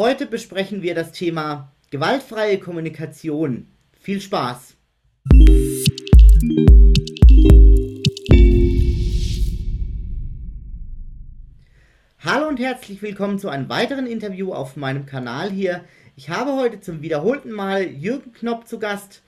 [0.00, 3.66] Heute besprechen wir das Thema gewaltfreie Kommunikation.
[4.00, 4.74] Viel Spaß!
[12.18, 15.84] Hallo und herzlich willkommen zu einem weiteren Interview auf meinem Kanal hier.
[16.16, 19.20] Ich habe heute zum wiederholten Mal Jürgen Knopp zu Gast,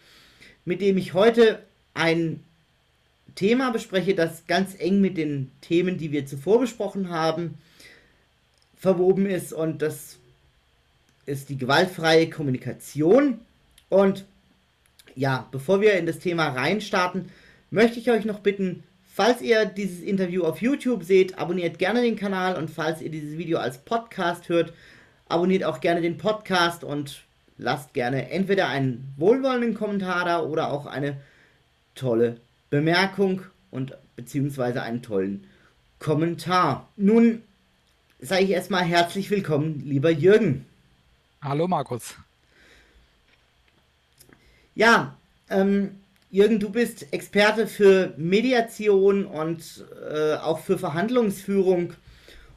[0.64, 1.62] mit dem ich heute
[1.93, 2.43] ein
[3.34, 7.59] Thema bespreche, das ganz eng mit den Themen, die wir zuvor besprochen haben,
[8.75, 9.52] verwoben ist.
[9.52, 10.18] Und das
[11.27, 13.40] ist die gewaltfreie Kommunikation.
[13.89, 14.25] Und
[15.14, 17.30] ja, bevor wir in das Thema reinstarten,
[17.71, 22.16] möchte ich euch noch bitten, falls ihr dieses Interview auf YouTube seht, abonniert gerne den
[22.16, 24.72] Kanal und falls ihr dieses Video als Podcast hört,
[25.29, 27.22] abonniert auch gerne den Podcast und
[27.58, 31.18] lasst gerne entweder einen wohlwollenden Kommentar da oder auch eine
[31.94, 32.39] tolle
[32.70, 35.44] Bemerkung und beziehungsweise einen tollen
[35.98, 36.89] Kommentar.
[36.97, 37.42] Nun
[38.20, 40.66] sage ich erstmal herzlich willkommen, lieber Jürgen.
[41.44, 42.14] Hallo Markus.
[44.76, 45.16] Ja,
[45.50, 45.96] ähm,
[46.30, 51.94] Jürgen, du bist Experte für Mediation und äh, auch für Verhandlungsführung.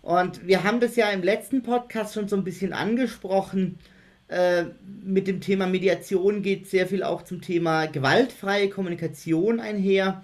[0.03, 3.79] Und wir haben das ja im letzten Podcast schon so ein bisschen angesprochen.
[4.27, 4.65] Äh,
[5.03, 10.23] mit dem Thema Mediation geht sehr viel auch zum Thema gewaltfreie Kommunikation einher.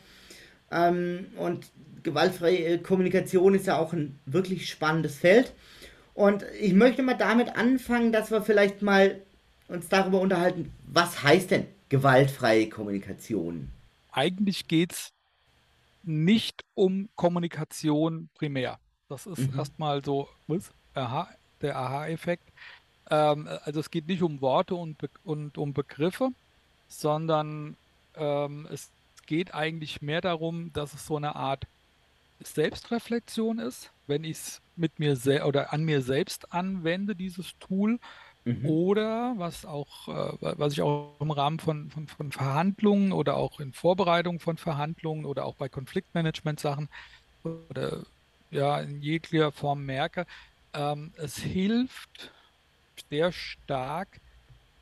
[0.72, 1.66] Ähm, und
[2.04, 5.52] gewaltfreie Kommunikation ist ja auch ein wirklich spannendes Feld.
[6.22, 9.20] Und ich möchte mal damit anfangen, dass wir vielleicht mal
[9.68, 13.72] uns darüber unterhalten, was heißt denn gewaltfreie Kommunikation?
[14.12, 15.14] Eigentlich geht es
[16.04, 18.78] nicht um Kommunikation primär.
[19.10, 19.58] Das ist mhm.
[19.58, 20.70] erstmal so was?
[20.94, 21.28] Aha,
[21.60, 22.44] der Aha-Effekt.
[23.10, 26.30] Ähm, also es geht nicht um Worte und, Be und um Begriffe,
[26.88, 27.76] sondern
[28.16, 28.92] ähm, es
[29.26, 31.66] geht eigentlich mehr darum, dass es so eine Art
[32.44, 38.00] Selbstreflexion ist, wenn ich es mit mir oder an mir selbst anwende, dieses Tool.
[38.44, 38.66] Mhm.
[38.66, 43.60] Oder was auch, äh, was ich auch im Rahmen von, von, von, Verhandlungen oder auch
[43.60, 46.90] in Vorbereitung von Verhandlungen oder auch bei Konfliktmanagement-Sachen
[47.44, 48.00] oder
[48.50, 50.26] ja in jeglicher Form merke,
[50.74, 52.32] ähm, es hilft
[53.10, 54.20] sehr stark,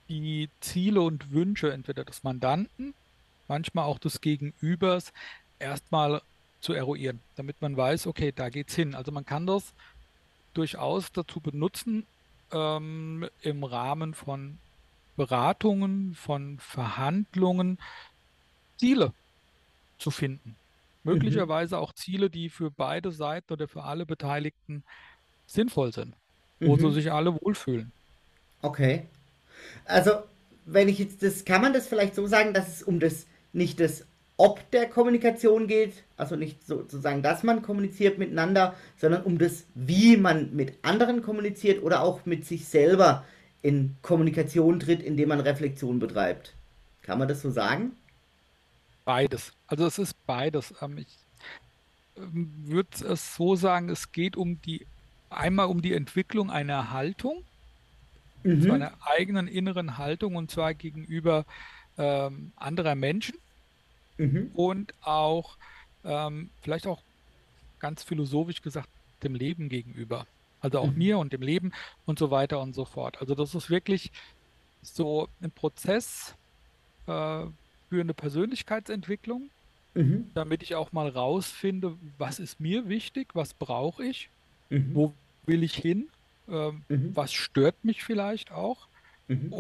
[0.08, 2.94] die Ziele und Wünsche entweder des Mandanten,
[3.48, 5.12] manchmal auch des Gegenübers
[5.60, 6.22] erstmal
[6.62, 8.96] zu eruieren, damit man weiß, okay, da geht's hin.
[8.96, 9.74] Also man kann das
[10.54, 12.06] durchaus dazu benutzen,
[12.52, 14.58] ähm, im Rahmen von
[15.16, 17.78] Beratungen, von Verhandlungen
[18.78, 19.14] Ziele
[19.98, 20.56] zu finden.
[21.04, 21.82] Möglicherweise mhm.
[21.82, 24.84] auch Ziele, die für beide Seiten oder für alle Beteiligten
[25.48, 26.14] sinnvoll sind,
[26.60, 26.80] wo mhm.
[26.80, 27.92] sie sich alle wohlfühlen.
[28.62, 29.06] Okay.
[29.86, 30.12] Also,
[30.66, 33.80] wenn ich jetzt das, kann man das vielleicht so sagen, dass es um das nicht
[33.80, 34.06] das
[34.40, 40.16] ob der Kommunikation geht, also nicht sozusagen, dass man kommuniziert miteinander, sondern um das, wie
[40.16, 43.26] man mit anderen kommuniziert oder auch mit sich selber
[43.62, 46.54] in Kommunikation tritt, indem man Reflexion betreibt.
[47.02, 47.92] Kann man das so sagen?
[49.04, 49.52] Beides.
[49.68, 50.74] Also es ist beides.
[50.82, 51.18] Ähm, ich
[52.16, 54.88] ähm, würde es so sagen, es geht um die
[55.30, 57.44] einmal um die Entwicklung einer Haltung,
[58.44, 58.62] mhm.
[58.62, 61.46] zu einer eigenen inneren Haltung und zwar gegenüber
[61.98, 63.36] ähm, anderer Menschen
[64.20, 64.52] mhm.
[64.54, 65.58] und auch
[66.04, 67.02] ähm, vielleicht auch
[67.80, 68.90] ganz philosophisch gesagt
[69.24, 70.28] dem Leben gegenüber.
[70.62, 70.98] Also auch mhm.
[70.98, 71.72] mir und dem Leben
[72.06, 73.20] und so weiter und so fort.
[73.20, 74.12] Also das ist wirklich
[74.82, 76.36] so ein Prozess
[77.08, 77.46] äh,
[77.90, 79.50] für eine Persönlichkeitsentwicklung,
[79.94, 80.30] mhm.
[80.34, 84.30] damit ich auch mal rausfinde, was ist mir wichtig, was brauche ich,
[84.70, 84.94] mhm.
[84.94, 85.14] wo
[85.46, 86.10] will ich hin,
[86.48, 88.88] äh, was stört mich vielleicht auch.
[89.28, 89.54] Mhm.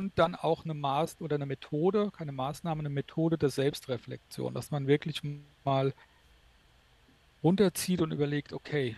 [0.00, 4.70] Und dann auch eine Maß oder eine Methode, keine Maßnahme, eine Methode der Selbstreflexion, dass
[4.70, 5.20] man wirklich
[5.62, 5.92] mal
[7.42, 8.96] runterzieht und überlegt, okay,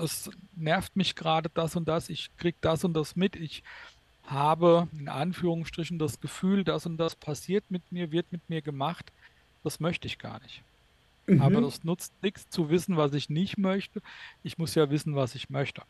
[0.00, 3.64] es nervt mich gerade das und das, ich kriege das und das mit, ich
[4.24, 9.10] habe in Anführungsstrichen das Gefühl, das und das passiert mit mir, wird mit mir gemacht,
[9.64, 10.62] das möchte ich gar nicht.
[11.26, 11.42] Mhm.
[11.42, 14.00] Aber das nutzt nichts zu wissen, was ich nicht möchte.
[14.44, 15.82] Ich muss ja wissen, was ich möchte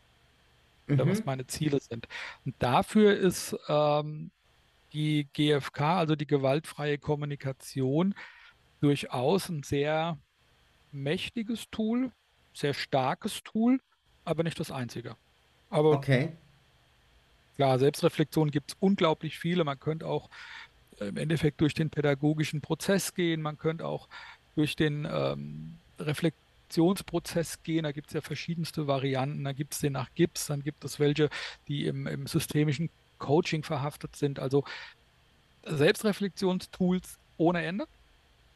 [0.89, 1.25] oder was mhm.
[1.25, 2.07] meine Ziele sind.
[2.45, 4.31] Und dafür ist ähm,
[4.93, 8.15] die GFK, also die gewaltfreie Kommunikation,
[8.81, 10.17] durchaus ein sehr
[10.91, 12.11] mächtiges Tool,
[12.53, 13.79] sehr starkes Tool,
[14.25, 15.15] aber nicht das einzige.
[15.69, 16.33] Aber Okay.
[17.55, 19.63] klar, Selbstreflexion gibt es unglaublich viele.
[19.63, 20.29] Man könnte auch
[20.99, 24.07] äh, im Endeffekt durch den pädagogischen Prozess gehen, man könnte auch
[24.55, 26.37] durch den ähm, Reflekt
[26.73, 27.83] Adaptionsprozess gehen.
[27.83, 29.43] Da gibt es ja verschiedenste Varianten.
[29.43, 31.29] Da gibt es den nach Gips, dann gibt es welche,
[31.67, 32.89] die im, im systemischen
[33.19, 34.39] Coaching verhaftet sind.
[34.39, 34.63] Also
[35.65, 37.85] Selbstreflexionstools ohne Ende.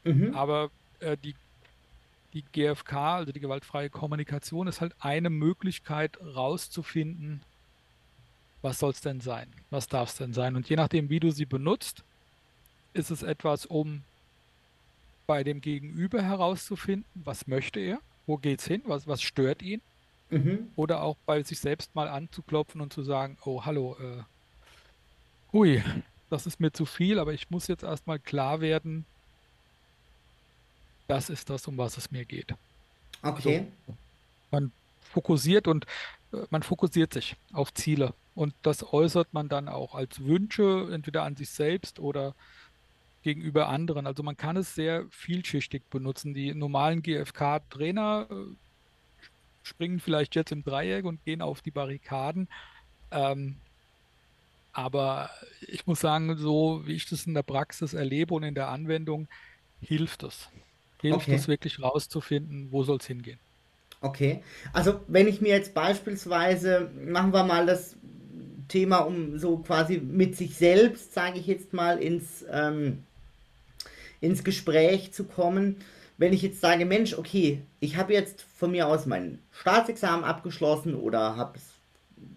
[0.04, 0.34] Mhm.
[0.34, 0.70] Aber
[1.00, 1.34] äh, die,
[2.32, 7.42] die GFK, also die gewaltfreie Kommunikation, ist halt eine Möglichkeit rauszufinden,
[8.60, 9.48] was soll es denn sein?
[9.70, 10.56] Was darf es denn sein?
[10.56, 12.02] Und je nachdem, wie du sie benutzt,
[12.92, 14.02] ist es etwas, um
[15.28, 19.82] bei dem Gegenüber herauszufinden, was möchte er, wo geht es hin, was, was stört ihn.
[20.30, 20.70] Mhm.
[20.74, 24.22] Oder auch bei sich selbst mal anzuklopfen und zu sagen, oh, hallo, äh,
[25.52, 25.84] hui,
[26.30, 29.04] das ist mir zu viel, aber ich muss jetzt erstmal klar werden,
[31.08, 32.54] das ist das, um was es mir geht.
[33.22, 33.66] Okay.
[33.86, 33.98] Also,
[34.50, 34.72] man
[35.12, 35.84] fokussiert und
[36.32, 41.24] äh, man fokussiert sich auf Ziele und das äußert man dann auch als Wünsche, entweder
[41.24, 42.34] an sich selbst oder
[43.22, 44.06] gegenüber anderen.
[44.06, 46.34] Also man kann es sehr vielschichtig benutzen.
[46.34, 48.34] Die normalen GFK-Trainer äh,
[49.62, 52.48] springen vielleicht jetzt im Dreieck und gehen auf die Barrikaden.
[53.10, 53.56] Ähm,
[54.72, 55.30] aber
[55.66, 59.28] ich muss sagen, so wie ich das in der Praxis erlebe und in der Anwendung,
[59.80, 60.48] hilft es.
[61.00, 61.34] Hilft okay.
[61.34, 63.38] es wirklich rauszufinden, wo soll es hingehen.
[64.00, 64.42] Okay.
[64.72, 67.96] Also wenn ich mir jetzt beispielsweise, machen wir mal das
[68.68, 73.04] Thema, um so quasi mit sich selbst, sage ich jetzt mal, ins, ähm,
[74.20, 75.76] ins Gespräch zu kommen.
[76.16, 80.94] Wenn ich jetzt sage, Mensch, okay, ich habe jetzt von mir aus mein Staatsexamen abgeschlossen
[80.94, 81.58] oder habe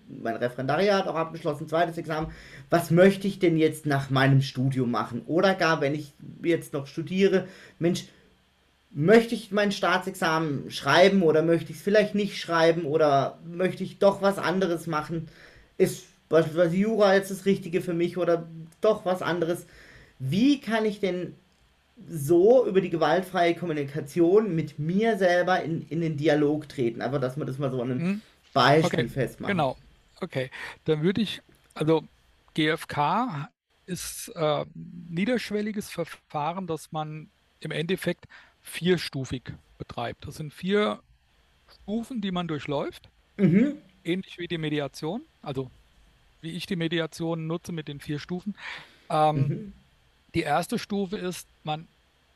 [0.08, 2.32] mein Referendariat auch abgeschlossen, zweites Examen.
[2.70, 5.24] Was möchte ich denn jetzt nach meinem Studium machen?
[5.26, 6.14] Oder gar, wenn ich
[6.44, 7.48] jetzt noch studiere,
[7.80, 8.06] Mensch,
[8.92, 14.00] möchte ich mein Staatsexamen schreiben oder möchte ich es vielleicht nicht schreiben oder möchte ich
[14.00, 15.28] doch was anderes machen?
[15.78, 18.48] Ist beispielsweise Jura jetzt das Richtige für mich oder
[18.82, 19.66] doch was anderes?
[20.20, 21.36] Wie kann ich denn
[22.10, 27.02] so über die gewaltfreie Kommunikation mit mir selber in, in den Dialog treten?
[27.02, 28.22] Einfach, dass man das mal so an einem hm.
[28.54, 29.10] Beispiel okay.
[29.10, 29.50] festmacht.
[29.50, 29.78] Genau,
[30.20, 30.50] okay.
[30.86, 31.42] Dann würde ich,
[31.74, 32.04] also
[32.54, 33.50] GFK
[33.86, 34.66] ist äh,
[35.10, 38.26] niederschwelliges Verfahren, das man im Endeffekt
[38.62, 39.44] vierstufig
[39.78, 40.28] betreibt.
[40.28, 41.00] Das sind vier
[41.84, 43.10] Stufen, die man durchläuft.
[43.38, 43.78] Mhm.
[44.04, 45.70] Ähnlich wie die Mediation, also
[46.42, 48.56] wie ich die Mediation nutze mit den vier Stufen.
[49.10, 49.74] Ähm, mhm.
[50.34, 51.88] Die erste Stufe ist, man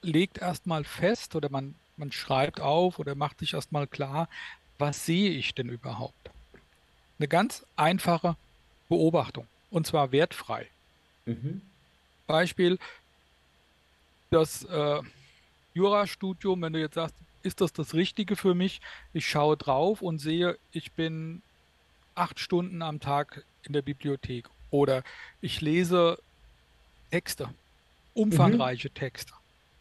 [0.06, 4.30] legt erstmal fest oder man, man schreibt auf oder macht sich erstmal klar,
[4.78, 6.30] was sehe ich denn überhaupt?
[7.18, 8.36] Eine ganz einfache
[8.90, 10.68] Beobachtung und zwar wertfrei.
[11.26, 11.62] Mhm.
[12.28, 12.78] Beispiel,
[14.32, 15.02] das äh,
[15.74, 18.82] Jurastudium, wenn du jetzt sagst, ist das das Richtige für mich?
[19.14, 21.42] Ich schaue drauf und sehe, ich bin
[22.16, 25.04] acht Stunden am Tag in der Bibliothek oder
[25.42, 26.18] ich lese
[27.12, 27.50] Texte,
[28.14, 28.94] umfangreiche mhm.
[28.94, 29.34] Texte.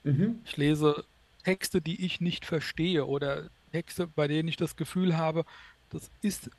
[0.04, 0.40] Mhm.
[0.44, 1.04] Ich lese
[1.42, 5.44] Texte, die ich nicht verstehe oder Texte, bei denen ich das Gefühl habe,
[5.90, 6.50] das ist,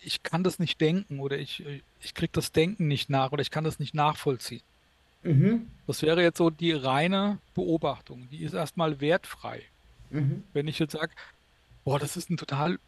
[0.00, 1.64] ich kann das nicht denken oder ich,
[2.00, 4.62] ich kriege das Denken nicht nach oder ich kann das nicht nachvollziehen.
[5.22, 5.70] Mhm.
[5.86, 8.28] Das wäre jetzt so die reine Beobachtung.
[8.30, 9.62] Die ist erstmal wertfrei.
[10.10, 10.42] Mhm.
[10.52, 11.12] Wenn ich jetzt sage,
[11.84, 12.78] boah, das ist ein total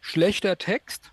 [0.00, 1.12] schlechter Text,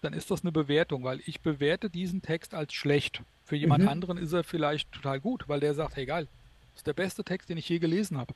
[0.00, 3.22] dann ist das eine Bewertung, weil ich bewerte diesen Text als schlecht.
[3.52, 3.90] Für jemand mhm.
[3.90, 6.26] anderen ist er vielleicht total gut, weil der sagt, hey geil,
[6.70, 8.32] das ist der beste Text, den ich je gelesen habe.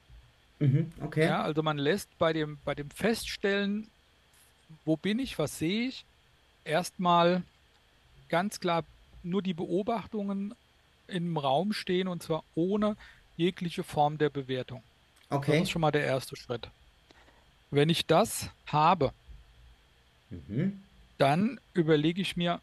[0.58, 0.92] Mhm.
[1.00, 1.24] Okay.
[1.24, 3.88] Ja, also man lässt bei dem, bei dem Feststellen,
[4.84, 6.04] wo bin ich, was sehe ich,
[6.66, 7.42] erstmal
[8.28, 8.84] ganz klar
[9.22, 10.54] nur die Beobachtungen
[11.08, 12.94] im Raum stehen und zwar ohne
[13.38, 14.82] jegliche Form der Bewertung.
[15.30, 15.52] Okay.
[15.52, 16.68] Das ist schon mal der erste Schritt.
[17.70, 19.14] Wenn ich das habe,
[20.28, 20.82] mhm.
[21.16, 22.60] dann überlege ich mir,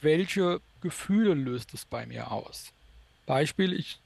[0.00, 2.72] welche Gefühle löst es bei mir aus.
[3.24, 3.98] Beispiel, ich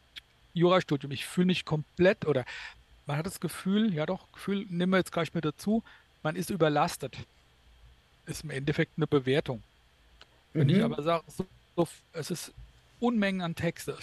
[0.54, 2.44] Jurastudium, ich fühle mich komplett oder
[3.04, 5.82] man hat das Gefühl, ja doch, Gefühl, nehmen wir jetzt gleich mit dazu,
[6.22, 7.16] man ist überlastet.
[8.26, 9.62] Ist im Endeffekt eine Bewertung.
[10.52, 10.74] Wenn mhm.
[10.74, 12.52] ich aber sage, so, so, es ist
[13.00, 13.96] Unmengen an Texte.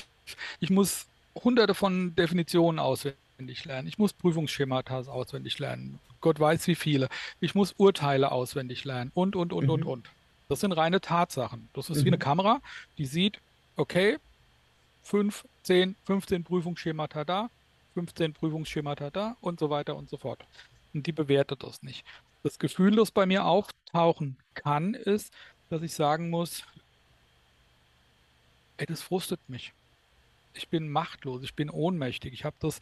[0.59, 3.87] Ich muss hunderte von Definitionen auswendig lernen.
[3.87, 5.99] Ich muss Prüfungsschemata auswendig lernen.
[6.19, 7.07] Gott weiß wie viele.
[7.39, 9.69] Ich muss Urteile auswendig lernen und, und, und, mhm.
[9.69, 10.09] und, und.
[10.47, 11.69] Das sind reine Tatsachen.
[11.73, 12.05] Das ist mhm.
[12.05, 12.61] wie eine Kamera,
[12.97, 13.39] die sieht,
[13.75, 14.17] okay,
[15.03, 17.49] 5, 10, 15 Prüfungsschemata da,
[17.93, 20.43] 15 Prüfungsschemata da und so weiter und so fort.
[20.93, 22.05] Und die bewertet das nicht.
[22.43, 25.33] Das Gefühl, das bei mir auftauchen kann, ist,
[25.69, 26.63] dass ich sagen muss,
[28.77, 29.73] ey, das frustet mich.
[30.53, 32.33] Ich bin machtlos, ich bin ohnmächtig.
[32.33, 32.79] Ich habe das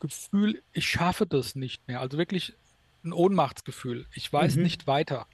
[0.00, 2.00] Gefühl, ich schaffe das nicht mehr.
[2.00, 2.54] Also wirklich
[3.04, 4.06] ein Ohnmachtsgefühl.
[4.14, 4.62] Ich weiß mhm.
[4.62, 5.26] nicht weiter.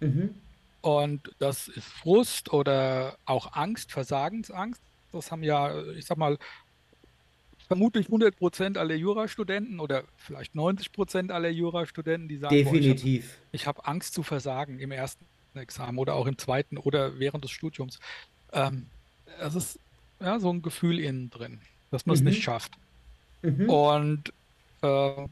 [0.00, 0.34] Mhm.
[0.82, 4.82] Und das ist Frust oder auch Angst, Versagensangst.
[5.12, 6.38] Das haben ja, ich sag mal,
[7.68, 13.28] vermutlich 100 Prozent aller Jurastudenten oder vielleicht 90 Prozent aller Jurastudenten, die sagen, definitiv.
[13.28, 15.24] Boah, ich habe hab Angst zu versagen im ersten
[15.54, 18.00] Examen oder auch im zweiten oder während des Studiums.
[18.52, 18.86] Ähm,
[19.40, 19.78] es ist
[20.20, 21.60] ja so ein Gefühl innen drin,
[21.90, 22.26] dass man mhm.
[22.26, 22.72] es nicht schafft.
[23.42, 23.70] Mhm.
[23.70, 24.32] Und
[24.82, 25.26] äh,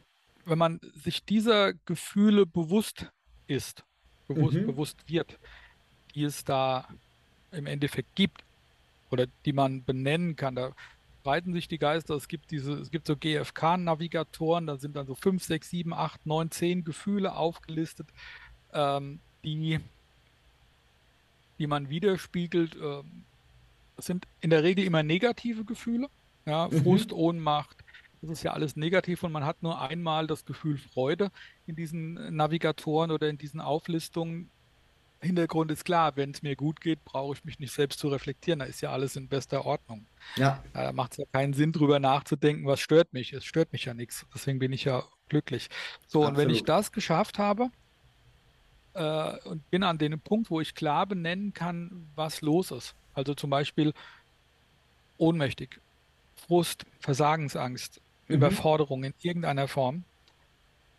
[0.45, 3.11] wenn man sich dieser Gefühle bewusst
[3.49, 3.85] ist,
[4.35, 4.67] bewusst, Mhm.
[4.67, 5.39] bewusst wird,
[6.15, 6.87] die es da
[7.53, 8.43] im Endeffekt gibt
[9.11, 10.73] oder die man benennen kann, da
[11.23, 12.15] breiten sich die Geister.
[12.15, 16.25] Es gibt diese, es gibt so GFK-Navigatoren, da sind dann so fünf, sechs, sieben, acht,
[16.27, 18.07] neun, zehn Gefühle aufgelistet,
[18.73, 19.81] ähm, die,
[21.59, 22.77] die man widerspiegelt.
[22.77, 23.25] Ähm,
[23.97, 26.09] das sind in der Regel immer negative Gefühle,
[26.47, 26.83] ja, Mhm.
[26.83, 27.77] Frust, Ohnmacht.
[28.23, 31.31] Das ist ja alles negativ und man hat nur einmal das Gefühl Freude
[31.67, 34.51] in diesen Navigatoren oder in diesen Auflistungen.
[35.23, 38.61] Hintergrund ist klar, wenn es mir gut geht, brauche ich mich nicht selbst zu reflektieren.
[38.61, 40.07] Da ist ja alles in bester Ordnung.
[40.37, 43.33] Ja, Da macht es ja keinen Sinn, drüber nachzudenken, was stört mich.
[43.33, 44.27] Es stört mich ja nichts.
[44.35, 45.69] Deswegen bin ich ja glücklich.
[46.07, 46.69] So, und wenn ich absolut.
[46.69, 47.71] das geschafft habe
[48.95, 52.95] äh, und bin an dem Punkt, wo ich klar benennen kann, was los ist.
[53.13, 53.93] Also zum Beispiel
[55.19, 55.81] ohnmächtig,
[56.35, 58.01] Frust, Versagensangst,
[58.31, 58.37] Mhm.
[58.37, 60.05] Überforderung in irgendeiner Form,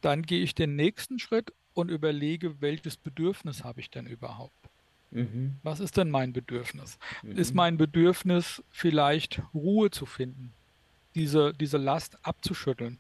[0.02, 4.70] dann gehe ich den nächsten Schritt und überlege, welches Bedürfnis habe ich denn überhaupt?
[5.12, 5.60] Mhm.
[5.64, 6.98] Was ist denn mein Bedürfnis?
[7.30, 7.58] Ist Mhm.
[7.58, 10.56] mein Bedürfnis vielleicht Ruhe zu finden,
[11.16, 13.00] diese, diese Last abzuschütteln,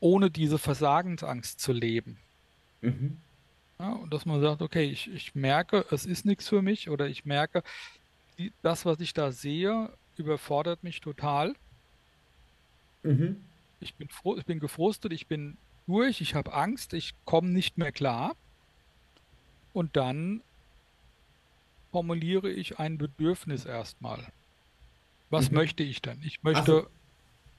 [0.00, 2.20] ohne diese Versagensangst zu leben?
[2.82, 3.24] Mhm.
[3.80, 7.08] Ja, und dass man sagt, okay, ich, ich merke, es ist nichts für mich oder
[7.08, 7.62] ich merke,
[8.38, 11.54] die, das, was ich da sehe, überfordert mich total.
[13.04, 13.53] Mhm.
[13.78, 17.78] Ich bin froh, ich bin gefrustet, ich bin durch, ich habe Angst, ich komme nicht
[17.78, 18.36] mehr klar.
[19.72, 20.42] Und dann
[21.92, 24.34] formuliere ich ein Bedürfnis erstmal.
[25.30, 25.54] Was Mhm.
[25.54, 26.22] möchte ich denn?
[26.22, 26.90] Ich möchte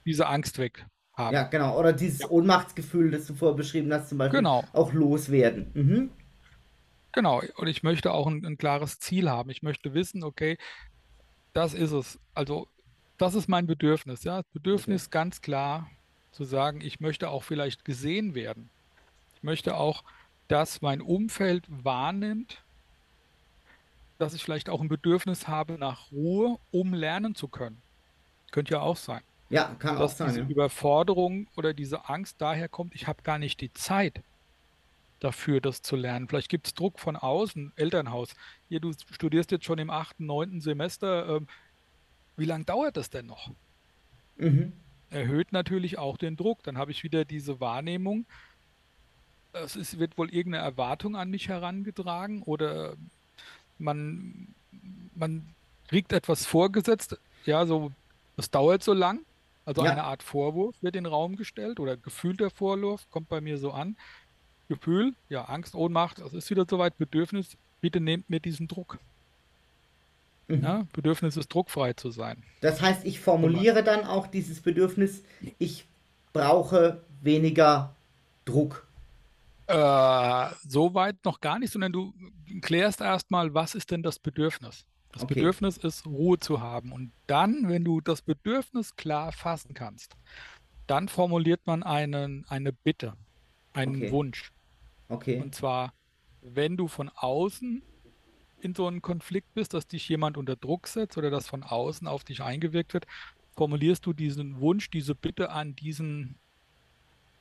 [0.06, 0.88] diese Angst weg
[1.30, 1.50] ja, haben.
[1.50, 1.78] genau.
[1.80, 5.72] Oder dieses Ja, Ohnmachtsgefühl, das du vorher beschrieben hast, zum Beispiel genau, auch loswerden.
[5.74, 6.12] Mhm.
[7.12, 7.42] genau.
[7.58, 9.50] Und ich möchte auch ein, ein klares Ziel haben.
[9.50, 10.58] Ich möchte wissen, okay,
[11.54, 12.20] das ist es.
[12.34, 12.68] Also,
[13.18, 14.24] das ist mein Bedürfnis.
[14.24, 15.00] Ja, das Okay.
[15.00, 15.90] Bedürfnis ganz klar
[16.36, 18.72] zu sagen, ich möchte auch vielleicht gesehen werden.
[19.36, 20.04] Ich möchte auch,
[20.48, 22.66] dass mein Umfeld wahrnimmt,
[24.18, 27.84] dass ich vielleicht auch ein Bedürfnis habe nach Ruhe, um lernen zu können.
[28.52, 30.48] Könnte ja auch sein, Ja, kann auch dass sein, diese ja.
[30.48, 34.24] Überforderung oder diese Angst daher kommt, ich habe gar nicht die Zeit
[35.20, 36.28] dafür, das zu lernen.
[36.28, 38.36] Vielleicht gibt es Druck von außen, Elternhaus.
[38.70, 41.38] Hier, du studierst jetzt schon im achten, neunten Semester.
[41.38, 41.48] Ähm,
[42.38, 43.52] wie lange dauert das denn noch?
[44.38, 44.85] Mhm.
[45.16, 46.64] Erhöht natürlich auch den Druck.
[46.64, 48.26] Dann habe ich wieder diese Wahrnehmung,
[49.64, 52.96] es ist, wird wohl irgendeine Erwartung an mich herangetragen oder
[53.78, 54.48] man,
[55.16, 55.56] man
[55.88, 57.92] kriegt etwas vorgesetzt, ja, so,
[58.36, 59.22] das dauert so lang.
[59.66, 60.04] Also eine Ja.
[60.04, 63.96] Art Vorwurf wird in den Raum gestellt oder gefühlter Vorwurf kommt bei mir so an.
[64.68, 66.98] Gefühl, ja, Angst, Ohnmacht, das ist wieder soweit.
[66.98, 69.00] Bedürfnis, bitte nehmt mir diesen Druck.
[70.48, 70.64] Mhm.
[70.64, 72.44] Ja, Bedürfnis ist druckfrei zu sein.
[72.62, 75.24] Das heißt, ich formuliere dann auch dieses Bedürfnis,
[75.58, 75.86] ich
[76.34, 77.96] brauche weniger
[78.46, 78.86] Druck.
[79.68, 82.14] Äh, so weit noch gar nicht, sondern du
[82.62, 84.86] klärst erstmal, was ist denn das Bedürfnis?
[85.12, 85.34] Das Okay.
[85.36, 86.92] Bedürfnis ist, Ruhe zu haben.
[86.92, 90.16] Und dann, wenn du das Bedürfnis klar fassen kannst,
[90.88, 93.14] dann formuliert man einen, eine Bitte,
[93.74, 94.12] einen Okay.
[94.12, 94.52] Wunsch.
[95.08, 95.40] Okay.
[95.42, 95.94] Und zwar,
[96.42, 97.82] wenn du von außen
[98.66, 102.08] in so einen Konflikt bist, dass dich jemand unter Druck setzt oder dass von außen
[102.08, 103.06] auf dich eingewirkt wird,
[103.56, 106.36] formulierst du diesen Wunsch, diese Bitte an diesen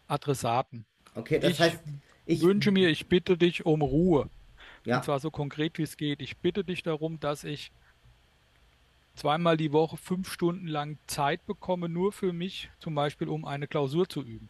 [0.06, 0.84] Adressaten.
[1.14, 1.80] Okay, das Ich heißt,
[2.26, 4.22] ich, wünsche mir, ich bitte dich um Ruhe.
[4.84, 6.20] Und ja, zwar so konkret wie es geht.
[6.20, 7.72] Ich bitte dich darum, dass ich
[9.14, 13.66] zweimal die Woche fünf Stunden lang Zeit bekomme, nur für mich, zum Beispiel um eine
[13.66, 14.48] Klausur zu üben.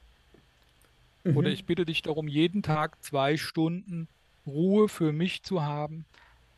[1.24, 1.54] Oder mhm.
[1.54, 4.08] ich bitte dich darum, jeden Tag zwei Stunden
[4.46, 6.04] Ruhe für mich zu haben,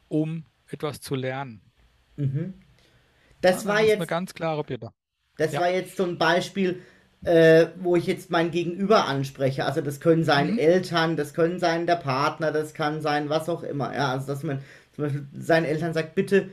[0.09, 1.61] um etwas zu lernen.
[2.17, 2.55] Mhm.
[3.41, 4.93] Das war ist eine jetzt, ganz klare Bitte.
[5.37, 5.61] das Ja.
[5.61, 6.83] war jetzt so ein Beispiel,
[7.25, 9.65] äh, wo ich jetzt mein Gegenüber anspreche.
[9.65, 10.59] Also das können sein Mhm.
[10.59, 13.95] Eltern, das können sein der Partner, das kann sein was auch immer.
[13.95, 14.61] Ja, also dass man
[14.95, 16.51] zum Beispiel seinen Eltern sagt, bitte,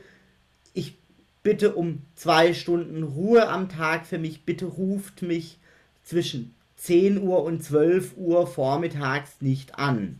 [0.74, 0.96] ich
[1.42, 4.44] bitte um zwei Stunden Ruhe am Tag für mich.
[4.44, 5.58] Bitte ruft mich
[6.02, 10.18] zwischen 10 Uhr und 12 Uhr vormittags nicht an,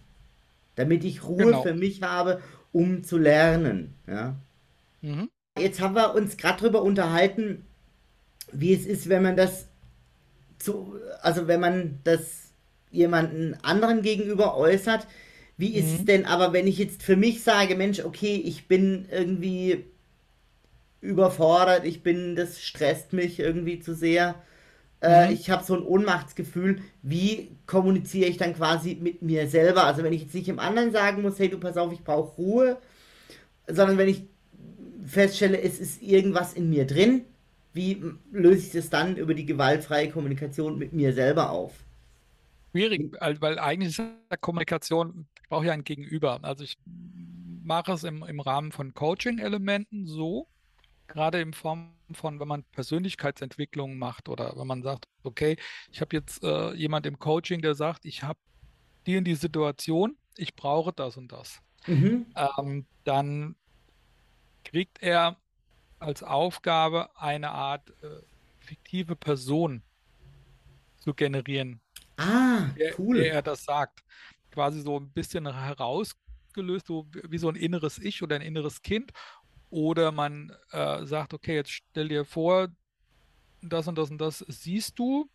[0.77, 1.63] damit ich Ruhe Genau.
[1.63, 2.41] für mich habe,
[2.75, 3.95] um zu lernen.
[4.09, 4.37] Ja.
[5.03, 5.29] Mhm.
[5.59, 7.65] Jetzt haben wir uns gerade darüber unterhalten,
[8.53, 9.69] wie es ist, wenn man das
[10.59, 12.53] zu, also wenn man das
[12.91, 15.07] jemanden anderen gegenüber äußert.
[15.59, 16.07] Wie ist es Mhm.
[16.07, 19.85] denn aber, wenn ich jetzt für mich sage, Mensch, okay, ich bin irgendwie
[21.01, 24.37] überfordert, ich bin, das stresst mich irgendwie zu sehr.
[25.05, 25.35] Äh, Mhm.
[25.35, 26.83] ich habe so ein Ohnmachtsgefühl.
[27.03, 29.85] Wie kommuniziere ich dann quasi mit mir selber?
[29.87, 32.37] Also wenn ich jetzt nicht dem anderen sagen muss, hey, du pass auf, ich brauche
[32.37, 32.79] Ruhe,
[33.69, 34.25] sondern wenn ich
[35.07, 37.25] feststelle, es ist irgendwas in mir drin,
[37.75, 41.73] wie löse ich das dann über die gewaltfreie Kommunikation mit mir selber auf?
[42.73, 46.41] Schwierig, weil eigentlich ist Kommunikation, ich brauche ja ein Gegenüber.
[46.43, 50.49] Also ich mache es im, im Rahmen von Coaching-Elementen so,
[51.07, 55.57] gerade in Form von, wenn man Persönlichkeitsentwicklung macht oder wenn man sagt, okay,
[55.91, 58.39] ich habe jetzt äh, jemand im Coaching, der sagt, ich habe
[59.07, 61.61] die in die Situation, ich brauche das und das.
[61.87, 62.27] Mhm.
[62.59, 63.57] Ähm, dann
[64.65, 65.37] kriegt er
[65.99, 68.23] als Aufgabe eine Art äh,
[68.59, 69.83] fiktive Person
[70.99, 71.81] zu generieren.
[72.17, 72.69] Ah,
[72.99, 73.17] cool.
[73.17, 74.05] Der, der er das sagt.
[74.51, 79.13] Quasi so ein bisschen herausgelöst, so wie so ein inneres Ich oder ein inneres Kind.
[79.75, 82.69] Oder man äh, sagt, okay, jetzt stell dir vor,
[83.61, 85.29] das und das und das siehst du.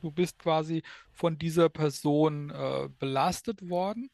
[0.00, 0.82] Du bist quasi
[1.12, 4.10] von dieser Person äh, belastet worden.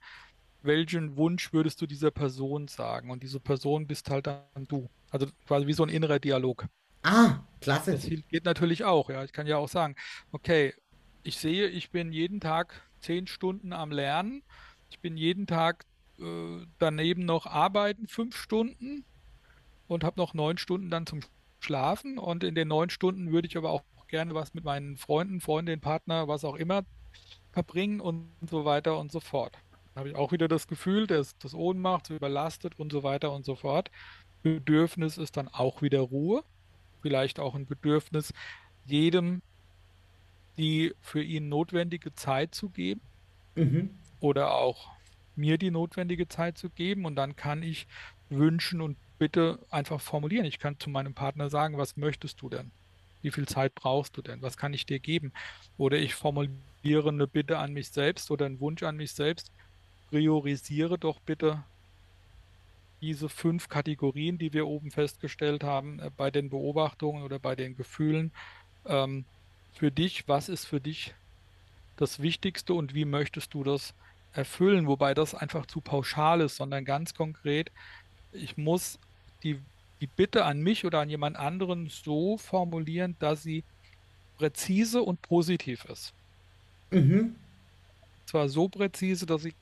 [0.60, 3.10] Welchen Wunsch würdest du dieser Person sagen?
[3.10, 4.90] Und diese Person bist halt dann du.
[5.10, 6.66] Also quasi wie so ein innerer Dialog.
[7.02, 7.92] Ah, klasse.
[7.92, 9.24] Das geht natürlich auch, ja.
[9.24, 9.96] Ich kann ja auch sagen,
[10.30, 10.74] okay,
[11.22, 14.42] ich sehe, ich bin jeden Tag zehn Stunden am Lernen.
[14.90, 15.86] Ich bin jeden Tag
[16.18, 19.06] äh, daneben noch arbeiten, fünf Stunden
[19.94, 21.20] und habe noch neun Stunden dann zum
[21.60, 22.18] Schlafen.
[22.18, 25.80] Und in den neun Stunden würde ich aber auch gerne was mit meinen Freunden, Freundinnen,
[25.80, 26.84] Partner, was auch immer
[27.52, 29.56] verbringen und so weiter und so fort.
[29.94, 33.44] Da habe ich auch wieder das Gefühl, dass das Ohnmacht überlastet und so weiter und
[33.44, 33.90] so fort.
[34.42, 36.42] Bedürfnis ist dann auch wieder Ruhe.
[37.00, 38.32] Vielleicht auch ein Bedürfnis,
[38.84, 39.40] jedem
[40.56, 43.00] die für ihn notwendige Zeit zu geben
[43.56, 43.90] mhm.
[44.20, 44.92] oder auch
[45.36, 47.86] mir die notwendige Zeit zu geben und dann kann ich
[48.28, 50.44] wünschen und bitte einfach formulieren.
[50.44, 52.70] Ich kann zu meinem Partner sagen, was möchtest du denn?
[53.22, 54.42] Wie viel Zeit brauchst du denn?
[54.42, 55.32] Was kann ich dir geben?
[55.78, 59.50] Oder ich formuliere eine Bitte an mich selbst oder einen Wunsch an mich selbst.
[60.10, 61.64] Priorisiere doch bitte
[63.00, 67.76] diese fünf Kategorien, die wir oben festgestellt haben, äh, bei den Beobachtungen oder bei den
[67.76, 68.32] Gefühlen.
[68.86, 69.24] Ähm,
[69.74, 71.14] für dich, was ist für dich
[71.96, 73.94] das Wichtigste und wie möchtest du das
[74.32, 74.86] erfüllen?
[74.86, 77.70] Wobei das einfach zu pauschal ist, sondern ganz konkret,
[78.32, 78.98] ich muss
[79.44, 79.60] die,
[80.00, 83.64] die Bitte an mich oder an jemand anderen so formulieren, dass sie
[84.38, 86.12] präzise und positiv ist.
[86.90, 87.36] Mhm.
[88.26, 89.54] Zwar so präzise, dass sie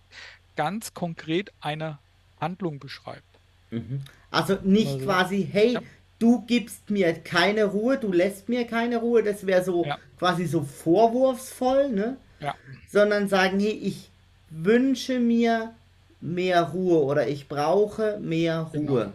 [0.56, 1.98] ganz konkret eine
[2.40, 3.22] Handlung beschreibt.
[3.70, 4.02] Mhm.
[4.30, 5.82] Also nicht also, quasi, hey, ja
[6.22, 9.98] du gibst mir keine Ruhe, du lässt mir keine Ruhe, das wäre so ja.
[10.18, 12.16] quasi so vorwurfsvoll, ne?
[12.38, 12.54] Ja.
[12.88, 14.08] Sondern sagen, hey, ich
[14.48, 15.74] wünsche mir
[16.20, 18.92] mehr Ruhe oder ich brauche mehr genau.
[18.92, 19.00] Ruhe.
[19.00, 19.12] Genau.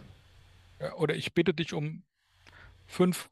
[0.98, 2.04] Oder ich bitte dich um
[2.86, 3.30] fünf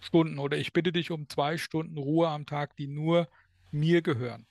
[0.00, 3.28] Stunden oder ich bitte dich um zwei Stunden Ruhe am Tag, die nur
[3.70, 4.46] mir gehören.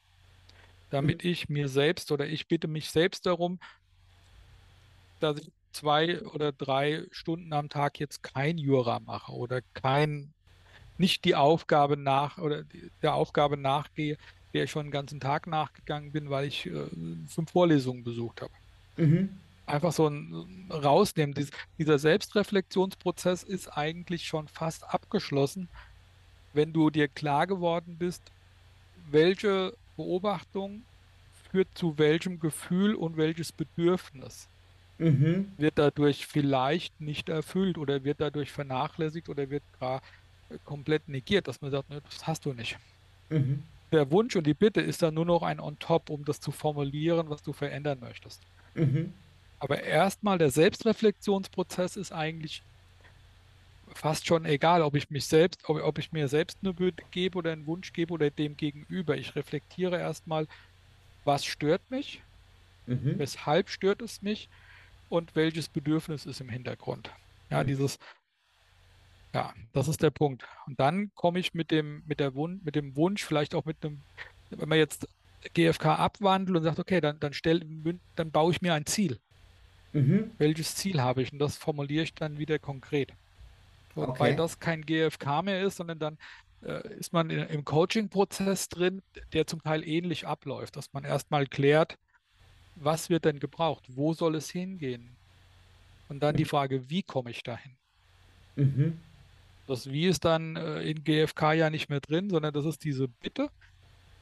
[0.89, 1.29] Damit mhm.
[1.31, 3.59] ich mir selbst oder ich bitte mich selbst darum,
[5.19, 10.33] dass ich zwei oder drei Stunden am Tag jetzt kein Jura mache oder kein,
[10.97, 12.63] nicht die Aufgabe nach oder
[13.01, 14.17] der Aufgabe nachgehe,
[14.53, 16.87] der ich schon den ganzen Tag nachgegangen bin, weil ich äh,
[17.27, 18.53] fünf Vorlesungen besucht habe.
[18.95, 19.29] Mhm.
[19.67, 21.35] Einfach so ein rausnehmen.
[21.35, 25.67] Dies, dieser Selbstreflexionsprozess ist eigentlich schon fast abgeschlossen,
[26.53, 28.23] wenn du dir klar geworden bist,
[29.11, 30.81] welche Beobachtung
[31.51, 34.47] führt zu welchem Gefühl und welches Bedürfnis
[34.97, 35.51] mhm.
[35.57, 40.01] wird dadurch vielleicht nicht erfüllt oder wird dadurch vernachlässigt oder wird gar
[40.65, 42.77] komplett negiert, dass man sagt, ne, das hast du nicht.
[43.29, 43.63] Mhm.
[43.91, 47.29] Der Wunsch und die Bitte ist dann nur noch ein On-Top, um das zu formulieren,
[47.29, 48.41] was du verändern möchtest.
[48.75, 49.13] Mhm.
[49.59, 52.61] Aber erstmal der Selbstreflexionsprozess ist eigentlich
[53.93, 57.37] fast schon egal, ob ich mich selbst, ob, ob ich mir selbst eine Bitte gebe
[57.37, 59.17] oder einen Wunsch gebe oder dem gegenüber.
[59.17, 60.47] Ich reflektiere erstmal,
[61.25, 62.21] was stört mich,
[62.85, 63.17] mhm.
[63.17, 64.49] weshalb stört es mich
[65.09, 67.09] und welches Bedürfnis ist im Hintergrund.
[67.49, 67.67] Ja, mhm.
[67.67, 67.97] dieses,
[69.33, 70.43] ja, das ist der Punkt.
[70.67, 73.83] Und dann komme ich mit dem, mit der Wunsch, mit dem Wunsch, vielleicht auch mit
[73.83, 74.01] einem,
[74.51, 75.07] wenn man jetzt
[75.53, 77.61] GFK abwandelt und sagt, okay, dann, dann stell,
[78.15, 79.19] dann baue ich mir ein Ziel.
[79.97, 80.31] Mhm.
[80.37, 81.33] Welches Ziel habe ich?
[81.33, 83.13] Und das formuliere ich dann wieder konkret.
[83.95, 84.19] Und okay.
[84.19, 86.17] weil das kein GFK mehr ist, sondern dann
[86.63, 89.01] äh, ist man in, im Coaching-Prozess drin,
[89.33, 91.97] der zum Teil ähnlich abläuft, dass man erstmal klärt,
[92.75, 93.85] was wird denn gebraucht?
[93.89, 95.15] Wo soll es hingehen?
[96.09, 96.49] Und dann die mhm.
[96.49, 97.75] Frage, wie komme ich dahin?
[98.55, 98.99] Mhm.
[99.65, 103.07] Das Wie ist dann äh, in GFK ja nicht mehr drin, sondern das ist diese
[103.07, 103.49] Bitte,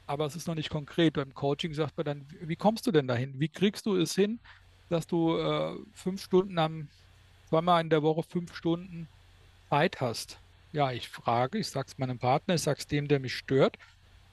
[0.08, 1.14] aber es ist noch nicht konkret.
[1.14, 3.40] Beim Coaching sagt man dann, wie kommst du denn dahin?
[3.40, 4.40] Wie kriegst du es hin,
[4.89, 6.88] dass du äh, fünf Stunden am,
[7.50, 9.08] zweimal in der Woche fünf Stunden
[9.69, 10.38] Zeit hast?
[10.74, 13.78] Ja, ich frage, ich sage es meinem Partner, ich sage es dem, der mich stört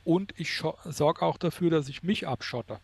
[0.04, 2.80] und ich sorge auch dafür, dass ich mich abschotte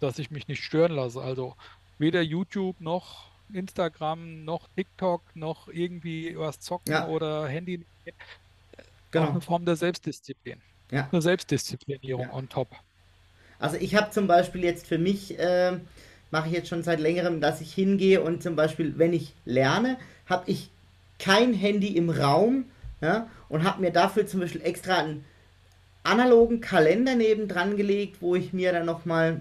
[0.00, 1.20] dass ich mich nicht stören lasse.
[1.20, 1.54] Also
[1.98, 7.08] weder YouTube noch Instagram noch TikTok noch irgendwie was zocken ja.
[7.08, 7.84] oder Handy.
[9.10, 9.26] Genau.
[9.26, 10.60] Auch eine Form der Selbstdisziplin.
[10.90, 11.08] Ja.
[11.10, 12.32] Eine Selbstdisziplinierung ja.
[12.32, 12.68] on top.
[13.58, 15.78] Also ich habe zum Beispiel jetzt für mich, äh,
[16.30, 19.96] mache ich jetzt schon seit längerem, dass ich hingehe und zum Beispiel, wenn ich lerne,
[20.26, 20.70] habe ich
[21.18, 22.66] kein Handy im Raum
[23.00, 25.24] ja, und habe mir dafür zum Beispiel extra einen
[26.02, 29.40] analogen Kalender nebendran gelegt, wo ich mir dann nochmal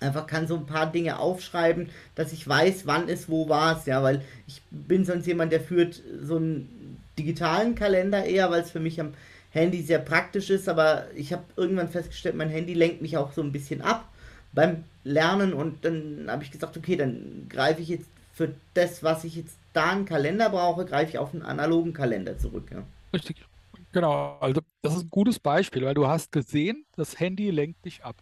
[0.00, 3.86] einfach kann so ein paar Dinge aufschreiben, dass ich weiß, wann es wo war es,
[3.86, 8.70] ja, weil ich bin sonst jemand, der führt so einen digitalen Kalender eher, weil es
[8.70, 9.14] für mich am
[9.50, 13.42] Handy sehr praktisch ist, aber ich habe irgendwann festgestellt, mein Handy lenkt mich auch so
[13.42, 14.08] ein bisschen ab
[14.52, 19.24] beim Lernen und dann habe ich gesagt, okay, dann greife ich jetzt für das, was
[19.24, 22.70] ich jetzt da einen Kalender brauche, greife ich auf einen analogen Kalender zurück.
[22.70, 22.82] Ja.
[23.12, 23.44] Richtig.
[23.92, 28.02] Genau, also das ist ein gutes Beispiel, weil du hast gesehen, das Handy lenkt dich
[28.04, 28.16] ab.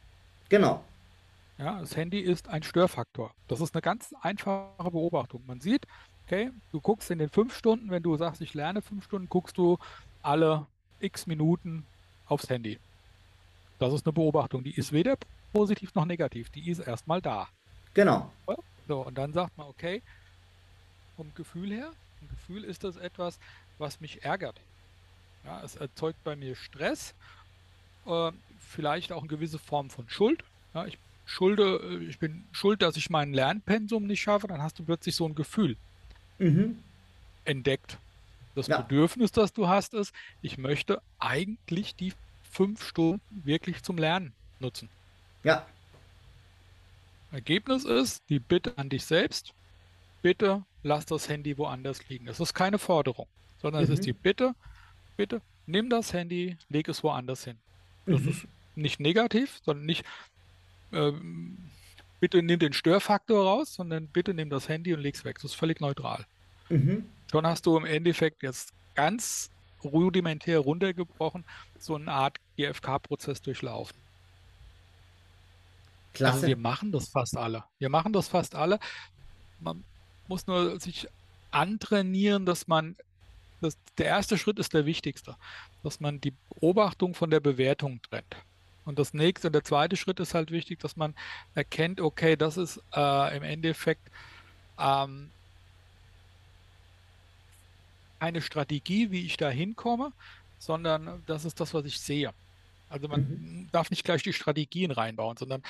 [0.48, 0.82] Genau.
[1.58, 3.32] Ja, das Handy ist ein Störfaktor.
[3.46, 5.42] Das ist eine ganz einfache Beobachtung.
[5.46, 5.86] Man sieht,
[6.26, 9.58] okay, du guckst in den fünf Stunden, wenn du sagst, ich lerne fünf Stunden, guckst
[9.58, 9.78] du
[10.22, 10.66] alle
[10.98, 11.84] x Minuten
[12.26, 12.78] aufs Handy.
[13.78, 15.16] Das ist eine Beobachtung, die ist weder
[15.52, 17.48] positiv noch negativ, die ist erstmal da.
[17.94, 18.32] Genau.
[18.86, 20.02] So, und dann sagt man, okay,
[21.16, 23.38] vom Gefühl her, vom Gefühl ist das etwas,
[23.78, 24.60] was mich ärgert.
[25.44, 27.14] Ja, es erzeugt bei mir Stress,
[28.06, 30.44] äh, vielleicht auch eine gewisse Form von Schuld.
[30.74, 34.78] Ja, ich schulde, äh, ich bin schuld, dass ich mein Lernpensum nicht schaffe, dann hast
[34.78, 35.76] du plötzlich so ein Gefühl
[36.38, 36.78] mhm.
[37.44, 37.98] entdeckt.
[38.54, 38.80] Das ja.
[38.80, 42.12] Bedürfnis, das du hast, ist, ich möchte eigentlich die
[42.50, 44.88] fünf Stunden wirklich zum Lernen nutzen.
[45.42, 45.66] Ja.
[47.32, 49.54] Ergebnis ist die Bitte an dich selbst,
[50.22, 52.28] bitte lass das Handy woanders liegen.
[52.28, 53.26] Es ist keine Forderung,
[53.60, 53.84] sondern mhm.
[53.84, 54.06] es ist mhm.
[54.06, 54.54] die Bitte,
[55.16, 57.58] bitte nimm das Handy, leg es woanders hin.
[58.06, 58.28] Das mhm.
[58.28, 60.04] ist nicht negativ, sondern nicht,
[60.92, 61.56] ähm,
[62.18, 65.36] bitte nimm den Störfaktor raus, sondern bitte nimm das Handy und leg es weg.
[65.36, 66.26] Das ist völlig neutral.
[66.68, 67.04] Mhm.
[67.30, 69.50] Schon hast du im Endeffekt jetzt ganz
[69.84, 71.44] rudimentär runtergebrochen
[71.78, 73.96] so eine Art GFK-Prozess durchlaufen.
[76.12, 76.36] Also Klasse.
[76.36, 77.64] Also wir machen das fast alle.
[77.78, 78.78] Wir machen das fast alle.
[79.60, 79.84] Man
[80.28, 81.08] muss nur sich
[81.50, 82.96] antrainieren, dass man,
[83.60, 85.36] das, der erste Schritt ist der wichtigste,
[85.82, 88.36] dass man die Beobachtung von der Bewertung trennt.
[88.84, 91.14] Und das nächste, der zweite Schritt ist halt wichtig, dass man
[91.54, 94.10] erkennt, okay, das ist äh, im Endeffekt
[94.78, 95.30] ähm,
[98.18, 100.12] eine Strategie, wie ich da hinkomme,
[100.58, 102.32] sondern das ist das, was ich sehe.
[102.88, 103.68] Also man mhm.
[103.72, 105.62] darf nicht gleich die Strategien reinbauen, sondern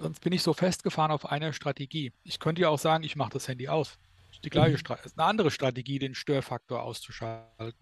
[0.00, 2.12] sonst bin ich so festgefahren auf einer Strategie.
[2.24, 3.98] Ich könnte ja auch sagen, ich mache das Handy aus.
[4.28, 4.78] Das ist die gleiche mhm.
[4.78, 5.06] Strategie.
[5.06, 7.74] ist eine andere Strategie, den Störfaktor auszuschalten.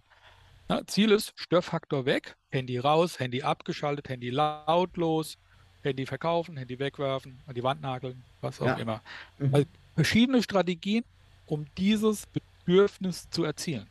[0.69, 5.39] Na, Ziel ist Störfaktor weg, Handy raus, Handy abgeschaltet, Handy lautlos,
[5.83, 8.75] Handy verkaufen, Handy wegwerfen, an die Wand nageln, was auch ja.
[8.75, 9.03] immer.
[9.39, 9.55] Mhm.
[9.55, 11.05] Also verschiedene Strategien,
[11.47, 13.87] um dieses Bedürfnis zu erzielen.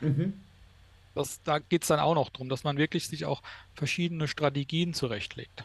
[0.00, 0.40] Mhm.
[1.14, 3.42] Das, da geht es dann auch noch darum, dass man wirklich sich auch
[3.74, 5.64] verschiedene Strategien zurechtlegt.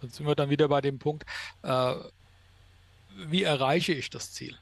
[0.00, 1.24] Dann sind wir dann wieder bei dem Punkt,
[1.62, 1.94] äh,
[3.28, 4.56] wie erreiche ich das Ziel?